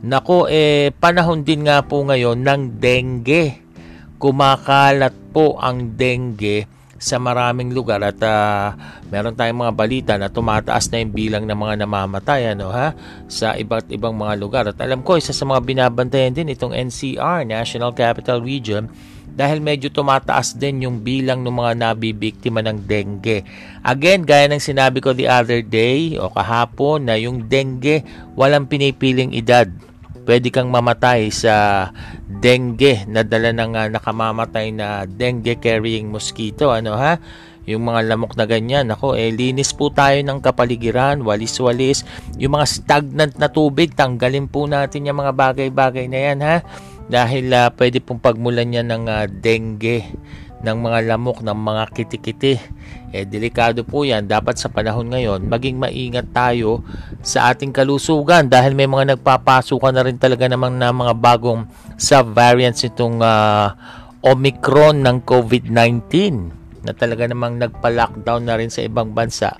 Nako, 0.00 0.48
eh, 0.48 0.88
panahon 0.96 1.44
din 1.44 1.68
nga 1.68 1.84
po 1.84 2.00
ngayon 2.00 2.40
ng 2.40 2.80
dengue. 2.80 3.60
Kumakalat 4.16 5.12
po 5.36 5.60
ang 5.60 5.92
dengue 6.00 6.73
sa 6.98 7.18
maraming 7.18 7.74
lugar. 7.74 8.00
At 8.02 8.18
uh, 8.22 8.74
meron 9.10 9.34
tayong 9.34 9.60
mga 9.66 9.74
balita 9.74 10.12
na 10.18 10.30
tumataas 10.30 10.90
na 10.90 11.02
yung 11.02 11.12
bilang 11.14 11.44
ng 11.44 11.58
mga 11.58 11.74
namamatay 11.86 12.54
ano 12.54 12.70
ha 12.70 12.94
sa 13.26 13.54
iba't 13.54 13.90
ibang 13.90 14.14
mga 14.14 14.34
lugar. 14.38 14.64
At 14.70 14.78
alam 14.80 15.02
ko 15.02 15.18
isa 15.18 15.34
sa 15.34 15.44
mga 15.46 15.60
binabantayan 15.62 16.34
din 16.34 16.52
itong 16.52 16.74
NCR 16.74 17.46
National 17.46 17.92
Capital 17.92 18.42
Region 18.42 18.90
dahil 19.34 19.58
medyo 19.58 19.90
tumataas 19.90 20.54
din 20.54 20.86
yung 20.86 21.02
bilang 21.02 21.42
ng 21.42 21.50
mga 21.50 21.72
nabibiktima 21.74 22.62
ng 22.62 22.86
dengue. 22.86 23.42
Again, 23.82 24.22
gaya 24.22 24.46
ng 24.46 24.62
sinabi 24.62 25.02
ko 25.02 25.10
the 25.10 25.26
other 25.26 25.58
day 25.58 26.14
o 26.14 26.30
kahapon 26.30 27.10
na 27.10 27.18
yung 27.18 27.50
dengue 27.50 28.06
walang 28.38 28.70
pinipiling 28.70 29.34
edad 29.34 29.66
pwede 30.24 30.48
kang 30.48 30.72
mamatay 30.72 31.28
sa 31.28 31.88
dengue. 32.26 33.04
Na 33.08 33.22
dala 33.22 33.52
ng 33.52 33.72
uh, 33.76 33.88
nakamamatay 33.92 34.72
na 34.74 35.04
dengue 35.04 35.56
carrying 35.60 36.08
mosquito 36.10 36.72
ano 36.72 36.96
ha? 36.96 37.20
Yung 37.64 37.88
mga 37.88 38.12
lamok 38.12 38.36
na 38.36 38.44
ganyan 38.44 38.92
ako 38.92 39.16
eh 39.16 39.32
linis 39.32 39.72
po 39.72 39.88
tayo 39.88 40.20
ng 40.20 40.44
kapaligiran 40.44 41.24
walis-walis. 41.24 42.04
Yung 42.36 42.60
mga 42.60 42.66
stagnant 42.68 43.34
na 43.40 43.48
tubig 43.48 43.96
tanggalin 43.96 44.48
po 44.48 44.68
natin 44.68 45.08
yung 45.08 45.24
mga 45.24 45.32
bagay-bagay 45.32 46.04
na 46.08 46.18
yan 46.20 46.38
ha? 46.44 46.56
Dahil 47.04 47.52
uh, 47.52 47.68
pwede 47.76 48.00
pong 48.00 48.20
pagmulan 48.20 48.72
yan 48.72 48.88
ng 48.88 49.04
uh, 49.08 49.24
dengue 49.28 50.04
ng 50.64 50.78
mga 50.80 50.98
lamok, 51.12 51.44
ng 51.44 51.54
mga 51.54 51.84
kitikiti. 51.92 52.56
Eh, 53.12 53.28
delikado 53.28 53.84
po 53.84 54.02
yan. 54.02 54.24
Dapat 54.24 54.56
sa 54.56 54.72
panahon 54.72 55.12
ngayon, 55.12 55.44
maging 55.46 55.76
maingat 55.76 56.32
tayo 56.32 56.80
sa 57.20 57.52
ating 57.52 57.70
kalusugan 57.70 58.48
dahil 58.48 58.72
may 58.72 58.88
mga 58.88 59.14
nagpapasukan 59.14 59.92
na 59.92 60.02
rin 60.02 60.16
talaga 60.16 60.48
naman 60.48 60.80
na 60.80 60.90
mga 60.90 61.14
bagong 61.14 61.68
sub-variants 62.00 62.82
itong 62.88 63.20
uh, 63.20 63.76
Omicron 64.24 65.04
ng 65.04 65.20
COVID-19 65.28 66.10
na 66.84 66.92
talaga 66.96 67.28
namang 67.28 67.60
nagpa-lockdown 67.60 68.42
na 68.44 68.56
rin 68.56 68.72
sa 68.72 68.80
ibang 68.80 69.12
bansa. 69.12 69.52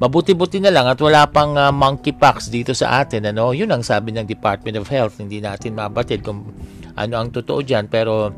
Mabuti-buti 0.00 0.64
na 0.64 0.72
lang 0.72 0.88
at 0.88 0.96
wala 1.00 1.28
pang 1.28 1.52
uh, 1.56 1.68
monkeypox 1.68 2.48
dito 2.48 2.72
sa 2.72 3.04
atin. 3.04 3.32
Ano? 3.32 3.52
Yun 3.52 3.68
ang 3.68 3.84
sabi 3.84 4.16
ng 4.16 4.24
Department 4.24 4.80
of 4.80 4.88
Health. 4.88 5.20
Hindi 5.20 5.44
natin 5.44 5.76
mabatid 5.76 6.24
kung 6.24 6.48
ano 6.96 7.14
ang 7.20 7.28
totoo 7.28 7.60
dyan. 7.60 7.84
Pero 7.92 8.32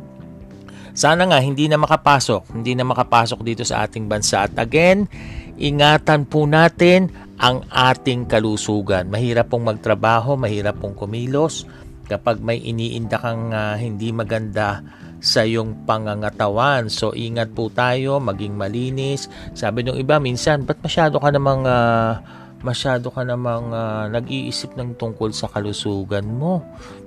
sana 0.92 1.24
nga 1.28 1.40
hindi 1.40 1.66
na 1.68 1.80
makapasok, 1.80 2.52
hindi 2.52 2.76
na 2.76 2.84
makapasok 2.84 3.40
dito 3.40 3.64
sa 3.64 3.84
ating 3.88 4.08
bansa. 4.08 4.44
At 4.44 4.56
again, 4.60 5.08
ingatan 5.56 6.28
po 6.28 6.44
natin 6.44 7.08
ang 7.40 7.64
ating 7.68 8.28
kalusugan. 8.28 9.08
Mahirap 9.08 9.50
pong 9.50 9.66
magtrabaho, 9.66 10.38
mahirap 10.38 10.78
pong 10.78 10.94
kumilos 10.94 11.66
kapag 12.06 12.44
may 12.44 12.60
iniinda 12.60 13.16
kang 13.16 13.50
uh, 13.50 13.74
hindi 13.74 14.12
maganda 14.12 14.84
sa 15.22 15.46
iyong 15.46 15.86
pangangatawan. 15.86 16.90
So 16.90 17.14
ingat 17.14 17.54
po 17.54 17.70
tayo, 17.70 18.18
maging 18.18 18.58
malinis. 18.58 19.30
Sabi 19.54 19.86
ng 19.86 19.96
iba 19.96 20.18
minsan, 20.18 20.66
ba't 20.66 20.82
masyado 20.82 21.22
ka 21.22 21.30
namang 21.30 21.62
uh, 21.64 22.41
masyado 22.62 23.10
ka 23.10 23.26
namang 23.26 23.74
uh, 23.74 24.06
nag-iisip 24.08 24.74
ng 24.78 24.94
tungkol 24.98 25.34
sa 25.34 25.50
kalusugan 25.50 26.24
mo. 26.26 26.62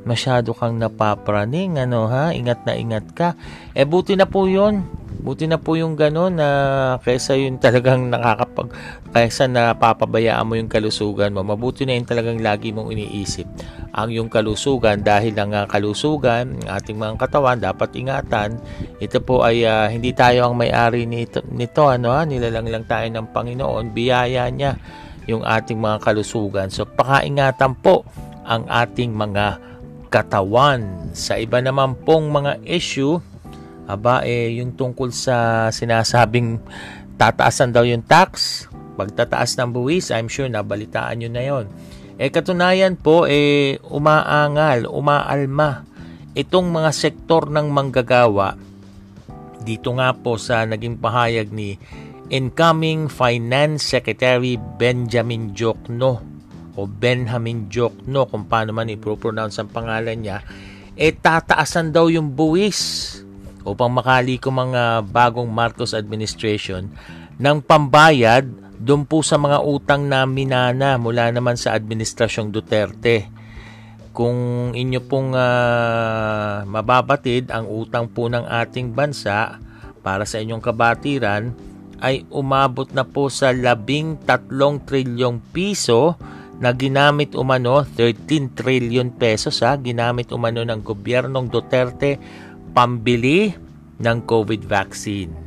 Masyado 0.05 0.53
kang 0.53 0.77
napapraning, 0.77 1.81
ano 1.81 2.05
ha? 2.11 2.35
Ingat 2.35 2.67
na 2.67 2.73
ingat 2.77 3.07
ka. 3.15 3.33
Eh 3.73 3.87
buti 3.87 4.13
na 4.19 4.29
po 4.29 4.45
'yon. 4.45 4.85
Buti 5.25 5.49
na 5.49 5.57
po 5.57 5.73
yung 5.73 5.97
gano'n 5.97 6.37
na 6.37 6.49
kaysa 7.01 7.33
yung 7.33 7.57
talagang 7.57 8.07
nakakapag 8.13 8.69
kaysa 9.09 9.49
na 9.49 9.73
papabayaan 9.73 10.45
mo 10.45 10.53
yung 10.53 10.69
kalusugan 10.69 11.33
mo. 11.33 11.41
Mabuti 11.41 11.81
na 11.81 11.97
yung 11.97 12.05
talagang 12.05 12.37
lagi 12.45 12.69
mong 12.69 12.93
iniisip 12.93 13.49
ang 13.95 14.11
yung 14.11 14.27
kalusugan 14.27 14.99
dahil 14.99 15.31
ang 15.39 15.55
uh, 15.55 15.63
kalusugan, 15.71 16.59
ating 16.67 16.99
mga 16.99 17.15
katawan 17.15 17.57
dapat 17.63 17.95
ingatan. 17.95 18.59
Ito 18.99 19.23
po 19.23 19.47
ay 19.47 19.63
uh, 19.63 19.87
hindi 19.87 20.11
tayo 20.11 20.51
ang 20.51 20.59
may-ari 20.59 21.07
nito, 21.07 21.39
nito 21.47 21.87
ano 21.87 22.11
nilalang 22.27 22.67
lang 22.67 22.85
tayo 22.85 23.07
ng 23.07 23.31
Panginoon, 23.31 23.95
biyaya 23.95 24.51
niya 24.51 24.75
yung 25.25 25.41
ating 25.41 25.77
mga 25.77 26.01
kalusugan. 26.01 26.69
So 26.69 26.85
pakaingatan 26.85 27.77
po 27.81 28.05
ang 28.45 28.65
ating 28.69 29.13
mga 29.13 29.57
katawan. 30.09 31.11
Sa 31.17 31.35
iba 31.35 31.59
naman 31.59 31.97
pong 32.05 32.29
mga 32.29 32.61
issue, 32.65 33.17
aba 33.85 34.25
eh 34.25 34.57
yung 34.61 34.73
tungkol 34.73 35.09
sa 35.13 35.67
sinasabing 35.69 36.61
tataasan 37.17 37.73
daw 37.73 37.85
yung 37.85 38.05
tax, 38.05 38.65
pagtataas 38.95 39.57
ng 39.59 39.69
buwis, 39.75 40.13
I'm 40.13 40.29
sure 40.29 40.47
nabalitaan 40.47 41.21
nyo 41.21 41.29
na 41.29 41.43
yon. 41.43 41.65
Eh 42.15 42.31
katunayan 42.31 42.95
po 42.95 43.27
eh 43.27 43.75
umaangal, 43.91 44.87
umaalma 44.87 45.83
itong 46.31 46.71
mga 46.71 46.91
sektor 46.95 47.47
ng 47.51 47.67
manggagawa 47.71 48.55
dito 49.65 49.89
nga 49.97 50.13
po 50.13 50.37
sa 50.37 50.61
naging 50.63 51.01
pahayag 51.01 51.49
ni 51.49 51.81
incoming 52.29 53.11
Finance 53.11 53.85
Secretary 53.85 54.57
Benjamin 54.57 55.53
Jokno 55.53 56.21
o 56.75 56.83
Benjamin 56.89 57.69
Jokno 57.71 58.27
kung 58.27 58.49
paano 58.49 58.75
man 58.75 58.91
i-pronounce 58.91 59.61
ang 59.61 59.69
pangalan 59.71 60.17
niya 60.19 60.43
eh 60.95 61.11
tataasan 61.11 61.91
daw 61.91 62.07
yung 62.07 62.31
buwis 62.31 63.11
upang 63.67 63.91
makali 63.91 64.39
ko 64.39 64.53
mga 64.53 65.03
bagong 65.03 65.51
Marcos 65.51 65.91
administration 65.91 66.87
ng 67.35 67.57
pambayad 67.59 68.47
doon 68.79 69.03
po 69.03 69.19
sa 69.19 69.35
mga 69.35 69.59
utang 69.63 70.07
na 70.07 70.23
minana 70.23 70.95
mula 70.95 71.31
naman 71.31 71.59
sa 71.59 71.75
administrasyong 71.75 72.51
Duterte. 72.51 73.27
Kung 74.15 74.71
inyo 74.71 75.03
pong 75.03 75.35
uh, 75.35 76.63
mababatid 76.63 77.51
ang 77.51 77.67
utang 77.67 78.07
po 78.07 78.31
ng 78.31 78.47
ating 78.47 78.95
bansa 78.95 79.59
para 79.99 80.23
sa 80.23 80.39
inyong 80.39 80.63
kabatiran 80.63 81.51
ay 81.99 82.27
umabot 82.31 82.87
na 82.91 83.07
po 83.07 83.31
sa 83.31 83.55
labing 83.55 84.19
tatlong 84.27 84.83
trilyong 84.83 85.39
piso 85.53 86.19
na 86.59 86.71
ginamit 86.71 87.35
umano 87.35 87.83
13 87.83 88.55
trillion 88.55 89.11
pesos 89.11 89.59
ha, 89.63 89.75
ginamit 89.75 90.31
umano 90.31 90.63
ng 90.63 90.79
gobyernong 90.79 91.51
Duterte 91.51 92.15
pambili 92.71 93.51
ng 93.99 94.17
COVID 94.23 94.61
vaccine. 94.63 95.45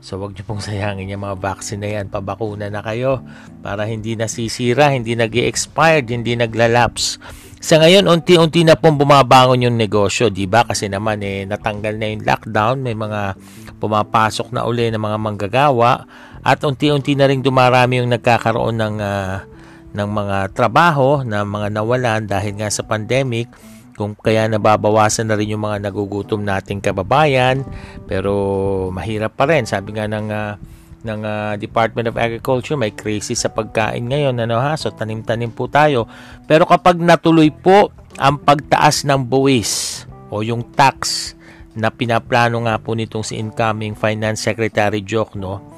So 0.00 0.16
wag 0.16 0.32
niyo 0.32 0.48
pong 0.48 0.64
sayangin 0.64 1.12
yung 1.12 1.28
mga 1.28 1.36
vaccine 1.36 1.84
na 1.84 1.90
yan. 2.00 2.08
Pabakuna 2.08 2.72
na 2.72 2.80
kayo 2.80 3.20
para 3.60 3.84
hindi 3.84 4.16
nasisira, 4.16 4.96
hindi 4.96 5.12
nag 5.12 5.36
expired 5.36 6.08
hindi 6.08 6.34
naglalapse. 6.40 7.20
Sa 7.60 7.76
ngayon, 7.76 8.08
unti-unti 8.08 8.64
na 8.64 8.72
pong 8.72 8.96
bumabangon 8.96 9.68
yung 9.68 9.76
negosyo, 9.76 10.32
di 10.32 10.48
ba? 10.48 10.64
Kasi 10.64 10.88
naman 10.88 11.20
eh, 11.20 11.44
natanggal 11.44 12.00
na 12.00 12.08
yung 12.08 12.24
lockdown, 12.24 12.80
may 12.80 12.96
mga 12.96 13.36
pumapasok 13.76 14.56
na 14.56 14.64
uli 14.64 14.88
ng 14.88 14.96
mga 14.96 15.18
manggagawa. 15.20 16.08
At 16.40 16.64
unti-unti 16.64 17.12
na 17.20 17.28
rin 17.28 17.44
dumarami 17.44 18.00
yung 18.00 18.16
nagkakaroon 18.16 18.80
ng 18.80 18.96
uh, 19.04 19.44
ng 19.92 20.08
mga 20.08 20.56
trabaho 20.56 21.20
na 21.20 21.44
mga 21.44 21.68
nawalan 21.76 22.24
dahil 22.24 22.56
nga 22.56 22.72
sa 22.72 22.80
pandemic. 22.80 23.52
Kung 23.92 24.16
kaya 24.16 24.48
nababawasan 24.48 25.28
na 25.28 25.36
rin 25.36 25.52
yung 25.52 25.60
mga 25.60 25.84
nagugutom 25.84 26.40
nating 26.40 26.80
kababayan. 26.80 27.60
Pero 28.08 28.88
mahirap 28.88 29.36
pa 29.36 29.44
rin. 29.44 29.68
Sabi 29.68 29.92
nga 29.92 30.08
ng 30.08 30.32
uh, 30.32 30.56
ng 31.04 31.20
uh, 31.24 31.54
Department 31.56 32.12
of 32.12 32.20
Agriculture. 32.20 32.76
May 32.76 32.92
crisis 32.92 33.44
sa 33.44 33.50
pagkain 33.52 34.06
ngayon 34.08 34.36
ano 34.40 34.60
ha? 34.60 34.76
So 34.76 34.92
tanim-tanim 34.92 35.52
po 35.52 35.66
tayo. 35.70 36.08
Pero 36.44 36.64
kapag 36.68 37.00
natuloy 37.00 37.48
po 37.52 37.92
ang 38.20 38.36
pagtaas 38.40 39.08
ng 39.08 39.24
buwis 39.24 40.04
o 40.28 40.44
yung 40.44 40.64
tax 40.76 41.32
na 41.72 41.88
pinaplano 41.88 42.66
nga 42.66 42.76
po 42.76 42.98
nitong 42.98 43.22
si 43.22 43.38
incoming 43.38 43.94
Finance 43.94 44.42
Secretary 44.42 45.00
Jokno 45.06 45.70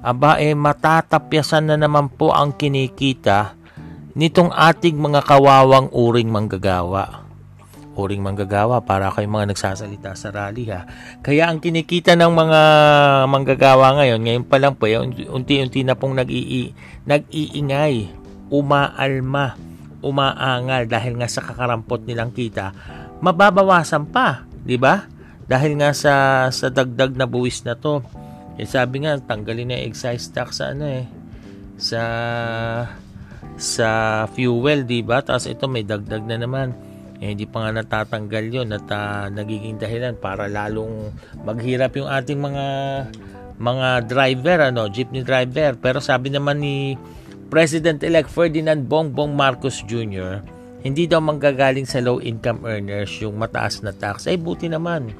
aba 0.00 0.40
eh 0.40 0.56
matatapyasan 0.56 1.68
na 1.68 1.76
naman 1.76 2.08
po 2.08 2.32
ang 2.32 2.56
kinikita 2.56 3.52
nitong 4.16 4.48
ating 4.48 4.96
mga 4.96 5.20
kawawang 5.28 5.92
uring 5.92 6.32
manggagawa 6.32 7.19
uring 7.98 8.22
manggagawa 8.22 8.82
para 8.86 9.10
kay 9.10 9.26
mga 9.26 9.50
nagsasalita 9.50 10.14
sa 10.14 10.30
rally 10.30 10.70
ha. 10.70 10.86
Kaya 11.20 11.50
ang 11.50 11.58
kinikita 11.58 12.14
ng 12.14 12.30
mga 12.30 12.60
manggagawa 13.26 13.98
ngayon, 13.98 14.20
ngayon 14.22 14.44
pa 14.46 14.56
lang 14.62 14.78
po, 14.78 14.86
eh, 14.86 14.98
unti-unti 15.26 15.82
na 15.82 15.98
pong 15.98 16.14
nag-ii, 16.14 16.70
nag-iingay, 17.06 18.10
umaalma, 18.50 19.58
umaangal 20.00 20.86
dahil 20.86 21.18
nga 21.18 21.28
sa 21.28 21.42
kakarampot 21.42 22.06
nilang 22.06 22.30
kita, 22.30 22.72
mababawasan 23.20 24.08
pa, 24.08 24.46
di 24.62 24.78
ba? 24.78 25.04
Dahil 25.50 25.74
nga 25.82 25.90
sa 25.90 26.46
sa 26.54 26.70
dagdag 26.70 27.18
na 27.18 27.26
buwis 27.26 27.66
na 27.66 27.74
to. 27.74 28.06
Eh, 28.54 28.68
sabi 28.70 29.02
nga 29.02 29.18
tanggalin 29.18 29.74
na 29.74 29.82
excise 29.82 30.30
tax 30.30 30.62
sa 30.62 30.70
ano 30.70 30.86
eh 30.86 31.10
sa 31.80 32.02
sa 33.56 33.88
fuel, 34.30 34.86
di 34.86 35.02
ba? 35.02 35.24
Tapos 35.26 35.50
ito 35.50 35.66
may 35.66 35.82
dagdag 35.82 36.22
na 36.22 36.38
naman 36.38 36.89
eh, 37.20 37.36
hindi 37.36 37.44
pa 37.44 37.68
nga 37.68 37.84
natatanggal 37.84 38.44
yon 38.48 38.68
at 38.72 38.88
uh, 38.88 39.28
nagiging 39.28 39.76
dahilan 39.76 40.16
para 40.16 40.48
lalong 40.48 41.12
maghirap 41.44 41.92
yung 42.00 42.08
ating 42.08 42.40
mga 42.40 42.66
mga 43.60 43.88
driver 44.08 44.58
ano 44.72 44.88
jeepney 44.88 45.20
driver 45.20 45.76
pero 45.76 46.00
sabi 46.00 46.32
naman 46.32 46.64
ni 46.64 46.96
President-elect 47.52 48.30
Ferdinand 48.32 48.88
Bongbong 48.88 49.36
Marcos 49.36 49.84
Jr. 49.84 50.40
hindi 50.80 51.04
daw 51.04 51.20
manggagaling 51.20 51.84
sa 51.84 52.00
low 52.00 52.24
income 52.24 52.64
earners 52.64 53.12
yung 53.20 53.36
mataas 53.36 53.84
na 53.84 53.92
tax 53.92 54.24
ay 54.24 54.40
buti 54.40 54.72
naman 54.72 55.12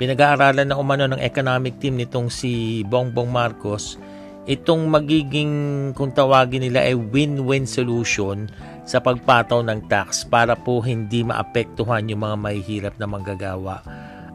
pinag-aaralan 0.00 0.72
na 0.72 0.80
umano 0.80 1.04
ng 1.04 1.20
economic 1.20 1.76
team 1.76 2.00
nitong 2.00 2.32
si 2.32 2.80
Bongbong 2.88 3.28
Marcos 3.28 4.00
itong 4.46 4.90
magiging 4.90 5.52
kung 5.94 6.10
tawagin 6.10 6.66
nila 6.66 6.82
ay 6.82 6.98
win-win 6.98 7.62
solution 7.62 8.50
sa 8.82 8.98
pagpataw 8.98 9.62
ng 9.62 9.86
tax 9.86 10.26
para 10.26 10.58
po 10.58 10.82
hindi 10.82 11.22
maapektuhan 11.22 12.10
yung 12.10 12.26
mga 12.26 12.36
mahihirap 12.38 12.94
na 12.98 13.06
manggagawa. 13.06 13.86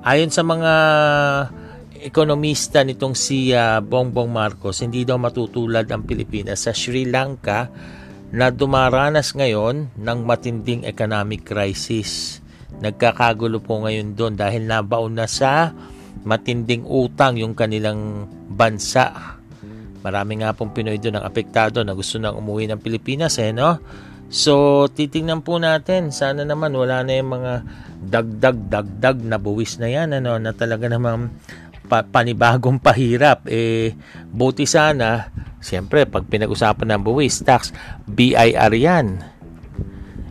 Ayon 0.07 0.31
sa 0.31 0.47
mga 0.47 0.73
ekonomista 1.99 2.85
nitong 2.85 3.11
si 3.17 3.51
uh, 3.51 3.83
Bongbong 3.83 4.31
Marcos, 4.31 4.79
hindi 4.79 5.03
daw 5.03 5.19
matutulad 5.19 5.83
ang 5.91 6.07
Pilipinas 6.07 6.63
sa 6.63 6.71
Sri 6.71 7.03
Lanka 7.03 7.67
na 8.31 8.51
dumaranas 8.51 9.35
ngayon 9.35 9.99
ng 9.99 10.19
matinding 10.23 10.87
economic 10.87 11.43
crisis. 11.43 12.39
Nagkakagulo 12.79 13.59
po 13.59 13.83
ngayon 13.83 14.15
doon 14.15 14.39
dahil 14.39 14.63
nabaon 14.63 15.19
na 15.19 15.27
sa 15.27 15.75
matinding 16.23 16.87
utang 16.87 17.35
yung 17.35 17.55
kanilang 17.55 18.31
bansa. 18.51 19.36
Marami 20.07 20.39
nga 20.39 20.55
pong 20.55 20.71
Pinoy 20.71 21.03
doon 21.03 21.19
ang 21.19 21.27
apektado 21.27 21.83
na 21.83 21.91
gusto 21.91 22.15
nang 22.15 22.39
umuwi 22.39 22.71
ng 22.71 22.79
Pilipinas 22.79 23.35
eh, 23.43 23.51
no? 23.51 23.75
So, 24.31 24.87
titingnan 24.87 25.43
po 25.43 25.59
natin. 25.59 26.15
Sana 26.15 26.47
naman 26.47 26.71
wala 26.71 27.03
na 27.03 27.19
yung 27.19 27.35
mga 27.35 27.53
dagdag-dagdag 28.07 29.19
na 29.27 29.35
buwis 29.35 29.75
na 29.83 29.91
yan, 29.91 30.15
ano, 30.15 30.39
na 30.39 30.55
talaga 30.55 30.87
namang 30.87 31.27
pa- 31.91 32.07
panibagong 32.07 32.79
pahirap. 32.79 33.43
Eh, 33.51 33.95
buti 34.31 34.63
sana, 34.63 35.27
siyempre, 35.59 36.07
pag 36.07 36.23
pinag-usapan 36.23 36.95
ng 36.95 37.01
buwis, 37.03 37.43
tax, 37.43 37.75
BIR 38.07 38.71
yan. 38.75 39.23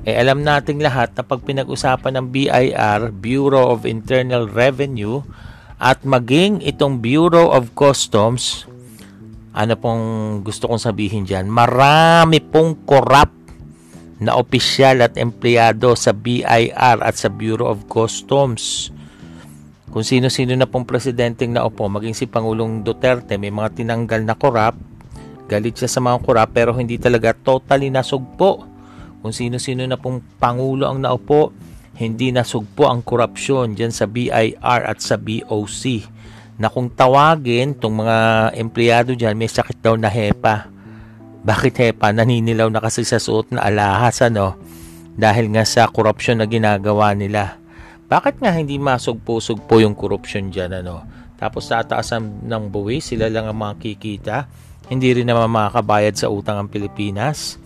Eh, 0.09 0.17
alam 0.17 0.41
nating 0.41 0.81
lahat 0.81 1.13
na 1.13 1.25
pag 1.25 1.45
pinag-usapan 1.45 2.17
ng 2.17 2.27
BIR, 2.33 3.13
Bureau 3.13 3.77
of 3.77 3.85
Internal 3.85 4.49
Revenue, 4.49 5.21
at 5.77 6.05
maging 6.05 6.65
itong 6.65 7.05
Bureau 7.05 7.53
of 7.53 7.73
Customs, 7.77 8.65
ano 9.57 9.73
pong 9.81 10.05
gusto 10.45 10.69
kong 10.69 10.77
sabihin 10.77 11.25
dyan, 11.25 11.49
marami 11.49 12.45
pong 12.45 12.85
corrupt 12.85 13.33
na 14.21 14.37
opisyal 14.37 15.01
at 15.01 15.17
empleyado 15.17 15.97
sa 15.97 16.13
BIR 16.13 17.01
at 17.01 17.17
sa 17.17 17.33
Bureau 17.33 17.73
of 17.73 17.89
Customs. 17.89 18.93
Kung 19.89 20.05
sino-sino 20.05 20.53
na 20.53 20.69
pong 20.69 20.85
presidenteng 20.85 21.57
naupo, 21.57 21.89
maging 21.89 22.13
si 22.13 22.29
Pangulong 22.29 22.85
Duterte, 22.85 23.41
may 23.41 23.49
mga 23.49 23.81
tinanggal 23.81 24.29
na 24.29 24.37
korap, 24.37 24.77
galit 25.49 25.73
siya 25.73 25.89
sa 25.89 26.05
mga 26.05 26.21
korap 26.21 26.53
pero 26.53 26.77
hindi 26.77 27.01
talaga 27.01 27.33
totally 27.33 27.89
nasugpo. 27.89 28.69
Kung 29.25 29.33
sino-sino 29.33 29.89
na 29.89 29.97
pong 29.97 30.21
Pangulo 30.37 30.85
ang 30.85 31.01
naupo, 31.01 31.57
hindi 31.97 32.29
nasugpo 32.29 32.93
ang 32.93 33.01
korupsyon 33.01 33.73
dyan 33.73 33.89
sa 33.89 34.05
BIR 34.05 34.81
at 34.85 35.01
sa 35.01 35.17
BOC 35.17 36.13
na 36.57 36.73
kung 36.73 36.89
tawagin 36.89 37.77
tong 37.77 38.01
mga 38.01 38.17
empleyado 38.57 39.13
dyan, 39.13 39.37
may 39.37 39.49
sakit 39.49 39.81
daw 39.81 39.95
na 39.95 40.09
HEPA 40.09 40.77
bakit 41.47 41.79
hepa 41.79 42.11
naninilaw 42.11 42.67
na 42.67 42.83
kasi 42.83 43.07
sa 43.07 43.23
suot 43.23 43.55
na 43.55 43.63
alahas 43.63 44.19
ano? 44.19 44.59
Dahil 45.15 45.55
nga 45.55 45.63
sa 45.63 45.87
korupsyon 45.87 46.43
na 46.43 46.51
ginagawa 46.51 47.15
nila. 47.15 47.63
Bakit 48.11 48.43
nga 48.43 48.51
hindi 48.51 48.83
masugpo-sugpo 48.83 49.79
yung 49.79 49.95
korupsyon 49.95 50.51
dyan 50.51 50.83
ano? 50.83 51.07
tapos 51.37 51.69
tataasan 51.69 52.49
ng 52.49 52.73
buwis, 52.73 53.13
sila 53.13 53.29
lang 53.29 53.45
ang 53.45 53.61
makikita. 53.61 54.49
Hindi 54.89 55.21
rin 55.21 55.29
naman 55.29 55.53
makakabayad 55.53 56.17
sa 56.17 56.33
utang 56.33 56.57
ang 56.57 56.69
Pilipinas. 56.73 57.61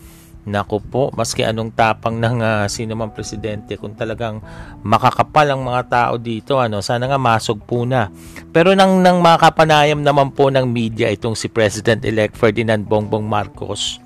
Naku 0.50 0.82
po, 0.82 1.14
maski 1.14 1.46
anong 1.46 1.70
tapang 1.78 2.18
ng 2.18 2.42
uh, 2.42 2.66
sino 2.66 2.98
man 2.98 3.14
presidente, 3.14 3.78
kung 3.78 3.94
talagang 3.94 4.42
makakapal 4.82 5.46
ang 5.46 5.62
mga 5.62 5.82
tao 5.86 6.18
dito, 6.18 6.58
ano, 6.58 6.82
sana 6.82 7.06
nga 7.06 7.22
masugpo 7.22 7.86
na. 7.86 8.10
Pero 8.50 8.74
nang, 8.74 8.98
nang 8.98 9.22
makapanayam 9.22 10.02
naman 10.02 10.34
po 10.34 10.50
ng 10.50 10.66
media 10.66 11.06
itong 11.14 11.38
si 11.38 11.46
President-elect 11.46 12.34
Ferdinand 12.34 12.82
Bongbong 12.82 13.22
Marcos, 13.22 14.02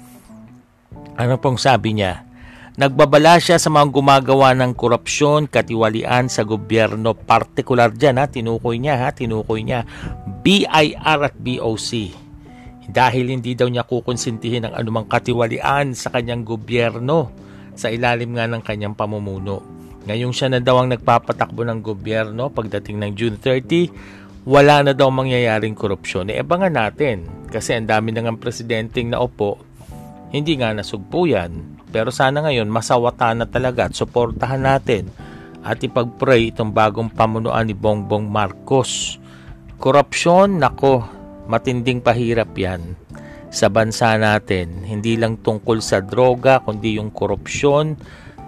ano 1.17 1.41
pong 1.41 1.57
sabi 1.57 1.97
niya? 1.97 2.29
Nagbabala 2.77 3.41
siya 3.41 3.57
sa 3.57 3.73
mga 3.73 3.89
gumagawa 3.89 4.53
ng 4.53 4.77
korupsyon, 4.77 5.49
katiwalian 5.49 6.29
sa 6.29 6.45
gobyerno, 6.45 7.17
partikular 7.17 7.89
dyan 7.89 8.21
ha, 8.21 8.29
tinukoy 8.29 8.77
niya 8.77 9.01
ha, 9.01 9.09
tinukoy 9.17 9.65
niya, 9.65 9.89
BIR 10.45 11.21
at 11.25 11.37
BOC 11.41 12.24
dahil 12.89 13.33
hindi 13.33 13.57
daw 13.57 13.69
niya 13.69 13.89
kukonsintihin 13.89 14.69
ang 14.69 14.75
anumang 14.77 15.09
katiwalian 15.09 15.97
sa 15.97 16.13
kanyang 16.13 16.45
gobyerno 16.45 17.33
sa 17.75 17.89
ilalim 17.91 18.37
nga 18.37 18.45
ng 18.45 18.63
kanyang 18.63 18.95
pamumuno. 18.95 19.61
Ngayong 20.05 20.37
siya 20.37 20.53
na 20.53 20.61
daw 20.61 20.85
ang 20.85 20.93
nagpapatakbo 20.93 21.65
ng 21.65 21.81
gobyerno 21.81 22.53
pagdating 22.53 23.01
ng 23.01 23.11
June 23.17 23.37
30, 23.41 24.45
wala 24.45 24.85
na 24.85 24.93
daw 24.93 25.09
mangyayaring 25.09 25.73
korupsyon. 25.73 26.29
E 26.29 26.45
abangan 26.45 26.77
natin 26.77 27.25
kasi 27.49 27.73
ang 27.73 27.89
dami 27.89 28.13
na 28.13 28.29
ng 28.29 28.37
presidenteng 28.37 29.09
naupo, 29.09 29.57
hindi 30.29 30.61
nga 30.61 30.77
nasugpo 30.77 31.25
yan. 31.25 31.81
Pero 31.89 32.13
sana 32.13 32.45
ngayon 32.45 32.69
masawata 32.69 33.33
na 33.33 33.49
talaga 33.49 33.89
at 33.89 33.97
suportahan 33.97 34.61
natin 34.61 35.09
at 35.65 35.81
ipag-pray 35.81 36.53
itong 36.53 36.77
bagong 36.77 37.09
pamunuan 37.09 37.65
ni 37.65 37.73
Bongbong 37.73 38.29
Marcos. 38.29 39.17
Korupsyon, 39.81 40.61
nako, 40.61 41.09
matinding 41.47 42.01
pahirap 42.01 42.53
yan 42.57 42.97
sa 43.55 43.71
bansa 43.71 44.19
natin. 44.19 44.83
Hindi 44.83 45.15
lang 45.15 45.39
tungkol 45.39 45.79
sa 45.79 46.03
droga, 46.03 46.59
kundi 46.59 46.99
yung 46.99 47.15
korupsyon 47.15 47.95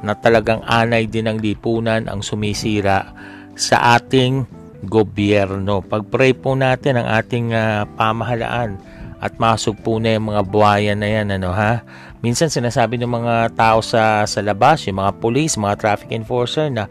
na 0.02 0.18
talagang 0.18 0.60
anay 0.66 1.06
din 1.06 1.30
ng 1.30 1.38
lipunan 1.38 2.10
ang 2.10 2.20
sumisira 2.20 3.14
sa 3.54 3.96
ating 3.96 4.44
gobyerno. 4.84 5.80
Pag-pray 5.80 6.36
po 6.36 6.52
natin 6.58 7.00
ang 7.00 7.08
ating 7.08 7.54
uh, 7.54 7.88
pamahalaan 7.96 8.76
at 9.16 9.32
masog 9.40 9.80
po 9.80 9.96
na 9.96 10.18
yung 10.18 10.28
mga 10.34 10.42
buhayan 10.44 10.98
na 11.00 11.08
yan. 11.08 11.26
Ano, 11.40 11.54
ha? 11.54 11.80
Minsan 12.20 12.52
sinasabi 12.52 13.00
ng 13.00 13.08
mga 13.08 13.56
tao 13.56 13.80
sa, 13.80 14.26
sa 14.28 14.40
labas, 14.44 14.84
yung 14.84 15.00
mga 15.00 15.16
police, 15.22 15.56
mga 15.56 15.78
traffic 15.80 16.10
enforcer 16.12 16.68
na 16.68 16.90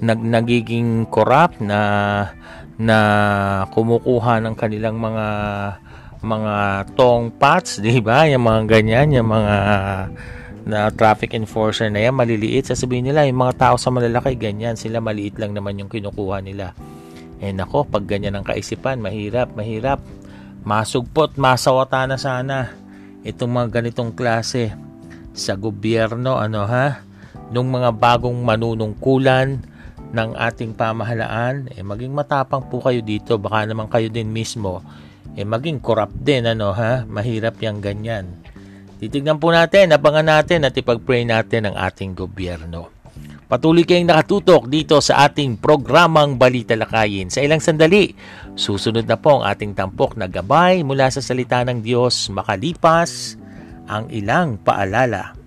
nag, 0.00 0.20
nagiging 0.20 1.04
corrupt 1.12 1.60
na 1.60 1.80
na 2.76 2.98
kumukuha 3.72 4.40
ng 4.44 4.54
kanilang 4.56 5.00
mga 5.00 5.26
mga 6.20 6.54
tong 6.96 7.32
pots, 7.32 7.80
di 7.84 8.00
ba? 8.00 8.28
Yung 8.28 8.44
mga 8.44 8.60
ganyan, 8.68 9.12
yung 9.12 9.28
mga 9.32 9.56
na 10.66 10.90
traffic 10.90 11.30
enforcer 11.38 11.86
na 11.94 12.02
yan, 12.02 12.18
maliliit. 12.18 12.66
Sasabihin 12.66 13.06
nila, 13.06 13.22
yung 13.30 13.38
mga 13.38 13.54
tao 13.54 13.76
sa 13.78 13.94
malalaki, 13.94 14.34
ganyan. 14.34 14.74
Sila 14.74 14.98
maliit 14.98 15.38
lang 15.38 15.54
naman 15.54 15.78
yung 15.78 15.86
kinukuha 15.86 16.42
nila. 16.42 16.74
Eh 17.38 17.54
nako, 17.54 17.86
pag 17.86 18.02
ganyan 18.02 18.34
ang 18.34 18.42
kaisipan, 18.42 18.98
mahirap, 18.98 19.54
mahirap. 19.54 20.02
Masugpot, 20.66 21.38
masawata 21.38 22.02
na 22.10 22.18
sana 22.18 22.74
itong 23.22 23.50
mga 23.50 23.82
ganitong 23.82 24.10
klase 24.10 24.74
sa 25.30 25.54
gobyerno, 25.54 26.38
ano 26.38 26.66
ha? 26.66 27.02
Nung 27.54 27.70
mga 27.70 27.94
bagong 27.94 28.38
manunungkulan, 28.42 29.62
ng 30.16 30.32
ating 30.32 30.72
pamahalaan, 30.72 31.68
eh, 31.76 31.84
maging 31.84 32.16
matapang 32.16 32.64
po 32.64 32.80
kayo 32.80 33.04
dito. 33.04 33.36
Baka 33.36 33.68
naman 33.68 33.92
kayo 33.92 34.08
din 34.08 34.32
mismo, 34.32 34.80
eh, 35.36 35.44
maging 35.44 35.84
corrupt 35.84 36.16
din, 36.16 36.48
ano 36.48 36.72
ha? 36.72 37.04
Mahirap 37.04 37.60
yung 37.60 37.84
ganyan. 37.84 38.24
Titignan 38.96 39.36
po 39.36 39.52
natin, 39.52 39.92
abangan 39.92 40.40
natin 40.40 40.64
at 40.64 40.72
ipag-pray 40.72 41.28
natin 41.28 41.68
ang 41.68 41.76
ating 41.76 42.16
gobyerno. 42.16 42.96
Patuloy 43.46 43.86
kayong 43.86 44.10
nakatutok 44.10 44.66
dito 44.66 44.98
sa 44.98 45.28
ating 45.28 45.62
programang 45.62 46.34
Balita 46.34 46.74
Lakayin. 46.74 47.30
Sa 47.30 47.38
ilang 47.38 47.62
sandali, 47.62 48.10
susunod 48.58 49.06
na 49.06 49.14
po 49.14 49.38
ang 49.38 49.46
ating 49.46 49.70
tampok 49.70 50.18
na 50.18 50.26
gabay 50.26 50.82
mula 50.82 51.06
sa 51.14 51.22
salita 51.22 51.62
ng 51.62 51.78
Diyos 51.78 52.26
makalipas 52.34 53.38
ang 53.86 54.10
ilang 54.10 54.58
paalala. 54.58 55.45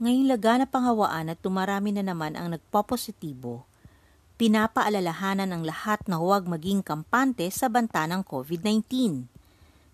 Ngayong 0.00 0.32
laganap 0.32 0.72
ang 0.72 0.88
hawaan 0.88 1.28
at 1.28 1.44
tumarami 1.44 1.92
na 1.92 2.00
naman 2.00 2.32
ang 2.32 2.56
nagpopositibo, 2.56 3.68
pinapaalalahanan 4.40 5.52
ang 5.52 5.60
lahat 5.60 6.00
na 6.08 6.16
huwag 6.16 6.48
maging 6.48 6.80
kampante 6.80 7.44
sa 7.52 7.68
banta 7.68 8.08
ng 8.08 8.24
COVID-19. 8.24 9.28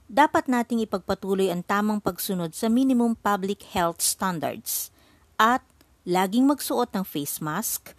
Dapat 0.06 0.46
nating 0.46 0.86
ipagpatuloy 0.86 1.50
ang 1.50 1.66
tamang 1.66 1.98
pagsunod 1.98 2.54
sa 2.54 2.70
minimum 2.70 3.18
public 3.18 3.66
health 3.74 3.98
standards 3.98 4.94
at 5.42 5.66
laging 6.06 6.46
magsuot 6.46 6.94
ng 6.94 7.02
face 7.02 7.42
mask, 7.42 7.90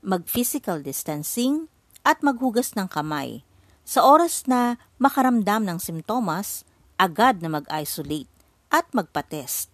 mag-physical 0.00 0.80
distancing, 0.80 1.68
at 2.08 2.24
maghugas 2.24 2.72
ng 2.72 2.88
kamay. 2.88 3.44
Sa 3.84 4.00
oras 4.08 4.48
na 4.48 4.80
makaramdam 4.96 5.68
ng 5.68 5.76
simptomas, 5.76 6.64
agad 6.96 7.44
na 7.44 7.52
mag-isolate 7.60 8.32
at 8.72 8.88
magpa-test 8.96 9.69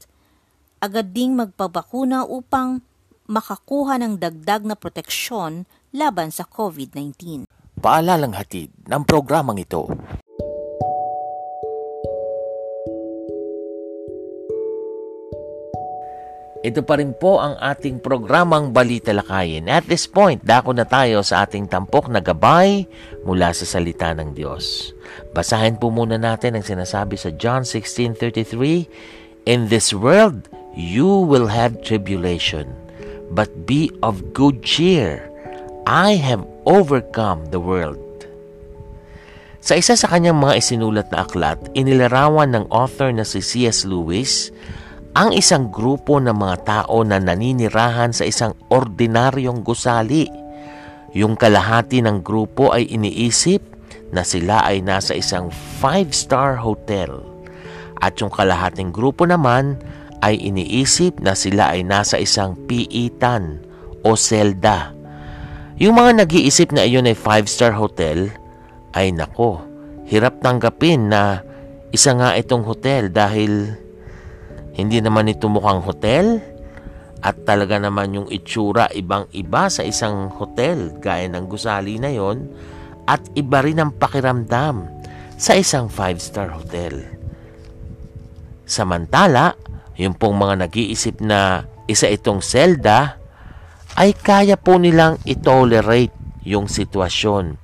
agad 0.81 1.17
ding 1.17 1.37
magpabakuna 1.37 2.29
upang 2.29 2.85
makakuha 3.27 3.99
ng 3.99 4.21
dagdag 4.21 4.63
na 4.63 4.77
proteksyon 4.77 5.65
laban 5.91 6.29
sa 6.31 6.45
COVID-19. 6.47 7.49
Paalalang 7.81 8.37
hatid 8.37 8.73
ng 8.87 9.03
programang 9.05 9.61
ito. 9.61 9.89
Ito 16.67 16.83
pa 16.83 16.99
rin 16.99 17.15
po 17.15 17.39
ang 17.39 17.55
ating 17.63 18.03
programang 18.03 18.75
Balita 18.75 19.15
Lakayin. 19.15 19.71
At 19.71 19.87
this 19.87 20.11
point, 20.11 20.43
dako 20.43 20.75
na 20.75 20.83
tayo 20.83 21.23
sa 21.23 21.47
ating 21.47 21.71
tampok 21.71 22.11
na 22.11 22.19
gabay 22.19 22.91
mula 23.23 23.55
sa 23.55 23.63
salita 23.63 24.11
ng 24.11 24.35
Diyos. 24.35 24.91
Basahin 25.31 25.79
po 25.79 25.95
muna 25.95 26.19
natin 26.19 26.59
ang 26.59 26.67
sinasabi 26.67 27.15
sa 27.15 27.31
John 27.39 27.63
16.33, 27.63 29.47
In 29.47 29.71
this 29.71 29.95
world, 29.95 30.51
You 30.77 31.25
will 31.25 31.49
have 31.49 31.81
tribulation, 31.81 32.69
but 33.33 33.49
be 33.65 33.89
of 34.05 34.37
good 34.37 34.61
cheer. 34.61 35.25
I 35.89 36.21
have 36.21 36.45
overcome 36.69 37.49
the 37.49 37.57
world. 37.57 38.05
Sa 39.65 39.73
isa 39.73 39.97
sa 39.97 40.05
kanyang 40.13 40.37
mga 40.37 40.61
isinulat 40.61 41.09
na 41.09 41.25
aklat, 41.25 41.57
inilarawan 41.73 42.53
ng 42.53 42.65
author 42.69 43.09
na 43.09 43.25
si 43.25 43.41
C.S. 43.41 43.89
Lewis 43.89 44.53
ang 45.17 45.33
isang 45.33 45.73
grupo 45.73 46.21
ng 46.21 46.37
mga 46.37 46.57
tao 46.69 47.01
na 47.09 47.17
naninirahan 47.17 48.13
sa 48.13 48.29
isang 48.29 48.53
ordinaryong 48.69 49.65
gusali. 49.65 50.29
Yung 51.17 51.41
kalahati 51.41 52.05
ng 52.05 52.21
grupo 52.21 52.77
ay 52.77 52.85
iniisip 52.85 53.65
na 54.13 54.21
sila 54.29 54.61
ay 54.69 54.85
nasa 54.85 55.17
isang 55.17 55.49
five-star 55.81 56.61
hotel. 56.61 57.25
At 57.97 58.21
yung 58.21 58.29
kalahating 58.29 58.93
grupo 58.93 59.25
naman 59.25 59.81
ay 60.27 60.43
iniisip 60.43 61.23
na 61.23 61.39
sila 61.39 61.71
ay 61.71 61.87
nasa 61.87 62.19
isang 62.19 62.59
piitan 62.67 63.63
o 64.03 64.19
selda. 64.19 64.91
Yung 65.79 65.95
mga 65.95 66.27
nag-iisip 66.27 66.75
na 66.75 66.83
iyon 66.83 67.07
ay 67.07 67.15
five-star 67.15 67.71
hotel, 67.79 68.35
ay 68.97 69.15
nako, 69.15 69.63
hirap 70.11 70.43
tanggapin 70.43 71.15
na 71.15 71.47
isa 71.95 72.11
nga 72.19 72.35
itong 72.35 72.67
hotel 72.67 73.13
dahil 73.13 73.79
hindi 74.75 74.99
naman 74.99 75.31
ito 75.31 75.47
mukhang 75.47 75.85
hotel 75.87 76.43
at 77.23 77.37
talaga 77.47 77.79
naman 77.79 78.13
yung 78.13 78.29
itsura 78.29 78.91
ibang 78.93 79.31
iba 79.33 79.71
sa 79.71 79.87
isang 79.87 80.29
hotel 80.35 80.97
gaya 80.99 81.31
ng 81.31 81.47
gusali 81.47 81.97
na 82.03 82.11
yon 82.11 82.51
at 83.07 83.23
iba 83.39 83.63
rin 83.63 83.79
ang 83.79 83.95
pakiramdam 83.95 84.85
sa 85.39 85.55
isang 85.55 85.87
five-star 85.87 86.51
hotel. 86.51 87.16
Samantala, 88.67 89.55
yung 89.95 90.19
pong 90.19 90.43
mga 90.43 90.67
nag-iisip 90.67 91.23
na 91.23 91.65
isa 91.87 92.11
itong 92.11 92.43
selda, 92.43 93.15
ay 93.95 94.13
kaya 94.13 94.59
po 94.59 94.77
nilang 94.77 95.23
itolerate 95.23 96.13
yung 96.43 96.67
sitwasyon 96.67 97.57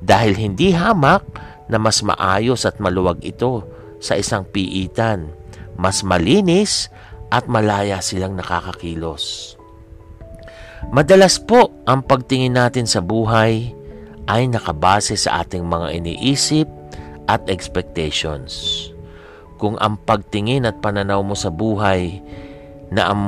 dahil 0.00 0.38
hindi 0.38 0.72
hamak 0.72 1.26
na 1.66 1.76
mas 1.82 2.00
maayos 2.06 2.62
at 2.64 2.78
maluwag 2.78 3.20
ito 3.26 3.66
sa 3.98 4.14
isang 4.14 4.46
piitan. 4.46 5.34
Mas 5.76 6.00
malinis 6.06 6.88
at 7.28 7.50
malaya 7.50 8.00
silang 8.00 8.38
nakakakilos. 8.38 9.58
Madalas 10.94 11.42
po 11.42 11.74
ang 11.84 12.06
pagtingin 12.06 12.54
natin 12.54 12.86
sa 12.86 13.02
buhay 13.02 13.74
ay 14.30 14.42
nakabase 14.48 15.18
sa 15.18 15.42
ating 15.42 15.66
mga 15.66 16.00
iniisip 16.00 16.70
at 17.26 17.42
expectations 17.50 18.86
kung 19.56 19.80
ang 19.80 20.00
pagtingin 20.00 20.68
at 20.68 20.80
pananaw 20.80 21.20
mo 21.24 21.34
sa 21.36 21.48
buhay 21.52 22.20
na 22.92 23.10
ang 23.10 23.22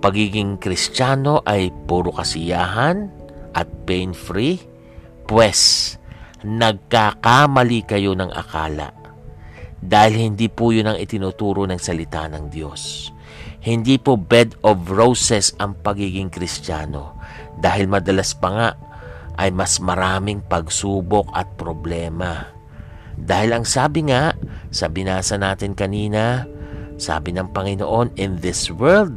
pagiging 0.00 0.56
kristyano 0.56 1.44
ay 1.44 1.68
puro 1.84 2.14
kasiyahan 2.14 3.10
at 3.52 3.68
pain-free? 3.84 4.62
Pwes, 5.28 5.94
nagkakamali 6.42 7.86
kayo 7.86 8.16
ng 8.16 8.32
akala. 8.32 8.90
Dahil 9.80 10.28
hindi 10.32 10.50
po 10.52 10.74
yun 10.74 10.92
ang 10.92 10.98
itinuturo 11.00 11.64
ng 11.64 11.80
salita 11.80 12.28
ng 12.28 12.52
Diyos. 12.52 13.12
Hindi 13.60 14.00
po 14.00 14.16
bed 14.16 14.60
of 14.64 14.88
roses 14.88 15.52
ang 15.60 15.76
pagiging 15.80 16.32
kristyano. 16.32 17.16
Dahil 17.60 17.88
madalas 17.88 18.32
pa 18.36 18.48
nga 18.52 18.70
ay 19.40 19.52
mas 19.52 19.80
maraming 19.80 20.44
pagsubok 20.44 21.32
at 21.32 21.48
problema. 21.56 22.59
Dahil 23.24 23.56
ang 23.56 23.64
sabi 23.68 24.08
nga, 24.08 24.32
sa 24.70 24.86
binasa 24.86 25.36
natin 25.36 25.74
kanina, 25.74 26.46
sabi 27.00 27.32
ng 27.32 27.50
Panginoon, 27.50 28.16
In 28.20 28.38
this 28.44 28.68
world, 28.68 29.16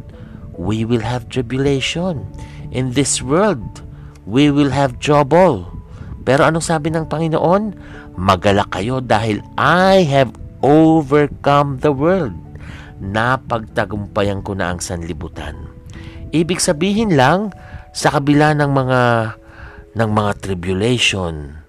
we 0.56 0.88
will 0.88 1.04
have 1.04 1.28
tribulation. 1.28 2.28
In 2.74 2.96
this 2.96 3.22
world, 3.22 3.84
we 4.26 4.50
will 4.50 4.72
have 4.72 4.98
trouble. 5.04 5.68
Pero 6.24 6.48
anong 6.48 6.64
sabi 6.64 6.90
ng 6.90 7.12
Panginoon? 7.12 7.76
Magala 8.16 8.64
kayo 8.72 9.04
dahil 9.04 9.44
I 9.60 10.08
have 10.08 10.32
overcome 10.64 11.84
the 11.84 11.92
world. 11.92 12.38
Napagtagumpayan 13.04 14.46
ko 14.46 14.56
na 14.56 14.72
ang 14.72 14.80
sanlibutan. 14.80 15.68
Ibig 16.32 16.64
sabihin 16.64 17.20
lang, 17.20 17.52
sa 17.94 18.10
kabila 18.10 18.58
ng 18.58 18.72
mga 18.74 19.02
ng 19.94 20.10
mga 20.10 20.32
tribulation, 20.42 21.62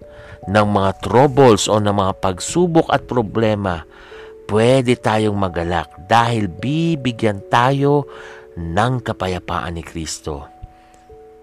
ng 0.44 0.66
mga 0.68 0.90
troubles 1.00 1.66
o 1.68 1.80
ng 1.80 1.94
mga 1.94 2.12
pagsubok 2.20 2.88
at 2.92 3.08
problema, 3.08 3.84
pwede 4.48 4.96
tayong 4.96 5.36
magalak 5.36 5.88
dahil 6.04 6.48
bibigyan 6.48 7.40
tayo 7.48 8.04
ng 8.54 9.00
kapayapaan 9.00 9.76
ni 9.76 9.84
Kristo. 9.84 10.48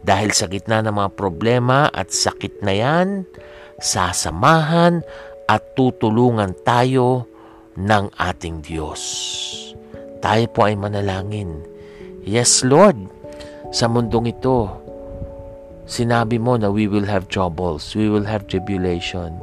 Dahil 0.02 0.34
sa 0.34 0.50
gitna 0.50 0.82
ng 0.82 0.98
mga 0.98 1.12
problema 1.14 1.86
at 1.94 2.10
sakit 2.10 2.66
na 2.66 2.74
yan, 2.74 3.08
sasamahan 3.78 5.06
at 5.46 5.62
tutulungan 5.78 6.58
tayo 6.66 7.30
ng 7.78 8.10
ating 8.18 8.66
Diyos. 8.66 9.02
Tayo 10.22 10.46
po 10.50 10.66
ay 10.66 10.78
manalangin. 10.78 11.62
Yes, 12.26 12.66
Lord, 12.66 12.98
sa 13.74 13.90
mundong 13.90 14.34
ito, 14.34 14.81
sinabi 15.92 16.40
mo 16.40 16.56
na 16.56 16.72
we 16.72 16.88
will 16.88 17.04
have 17.04 17.28
troubles, 17.28 17.92
we 17.92 18.08
will 18.08 18.24
have 18.24 18.48
tribulation. 18.48 19.36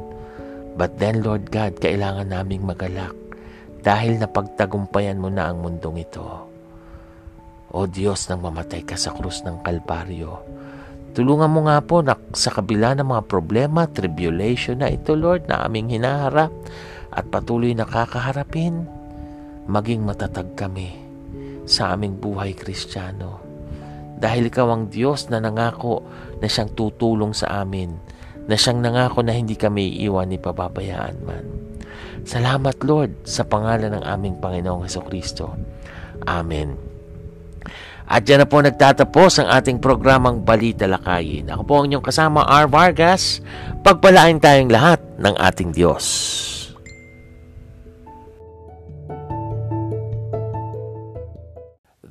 But 0.73 0.97
then, 0.97 1.21
Lord 1.21 1.53
God, 1.53 1.77
kailangan 1.77 2.33
naming 2.33 2.65
magalak 2.65 3.13
dahil 3.85 4.17
napagtagumpayan 4.17 5.21
mo 5.21 5.29
na 5.29 5.53
ang 5.53 5.61
mundong 5.61 6.01
ito. 6.01 6.25
O 7.69 7.85
Diyos, 7.85 8.25
nang 8.25 8.41
mamatay 8.41 8.81
ka 8.81 8.97
sa 8.97 9.13
krus 9.13 9.45
ng 9.45 9.61
Kalbaryo, 9.61 10.41
tulungan 11.13 11.53
mo 11.53 11.69
nga 11.69 11.77
po 11.85 12.01
na 12.01 12.17
sa 12.33 12.49
kabila 12.49 12.97
ng 12.97 13.05
mga 13.05 13.23
problema, 13.29 13.85
tribulation 13.85 14.81
na 14.81 14.89
ito, 14.89 15.13
Lord, 15.13 15.45
na 15.45 15.61
aming 15.69 15.93
hinaharap 15.93 16.49
at 17.13 17.29
patuloy 17.29 17.77
na 17.77 17.85
kakaharapin, 17.85 18.89
maging 19.69 20.01
matatag 20.01 20.57
kami 20.57 20.97
sa 21.69 21.93
aming 21.93 22.17
buhay 22.17 22.57
kristyano. 22.57 23.48
Dahil 24.19 24.51
ikaw 24.51 24.67
ang 24.67 24.83
Diyos 24.91 25.31
na 25.31 25.39
nangako 25.39 26.03
na 26.43 26.47
siyang 26.51 26.75
tutulong 26.75 27.31
sa 27.31 27.63
amin, 27.63 27.95
na 28.45 28.59
siyang 28.59 28.83
nangako 28.83 29.23
na 29.23 29.31
hindi 29.31 29.55
kami 29.55 30.03
iiwan 30.03 30.27
ni 30.27 30.37
pababayaan 30.37 31.17
man. 31.23 31.45
Salamat 32.27 32.83
Lord 32.83 33.23
sa 33.23 33.47
pangalan 33.47 33.95
ng 33.95 34.03
aming 34.03 34.43
Panginoong 34.43 34.83
Heso 34.83 34.99
Kristo. 35.07 35.55
Amen. 36.27 36.75
At 38.09 38.25
dyan 38.25 38.43
na 38.43 38.47
po 38.49 38.59
nagtatapos 38.59 39.39
ang 39.39 39.53
ating 39.53 39.77
programang 39.77 40.41
Balita 40.41 40.89
Lakayin. 40.89 41.47
Ako 41.53 41.61
po 41.61 41.73
ang 41.79 41.85
inyong 41.87 42.01
kasama, 42.01 42.41
R. 42.41 42.65
Vargas. 42.65 43.37
Pagpalain 43.85 44.41
tayong 44.41 44.73
lahat 44.73 44.99
ng 45.21 45.37
ating 45.37 45.69
Diyos. 45.71 46.05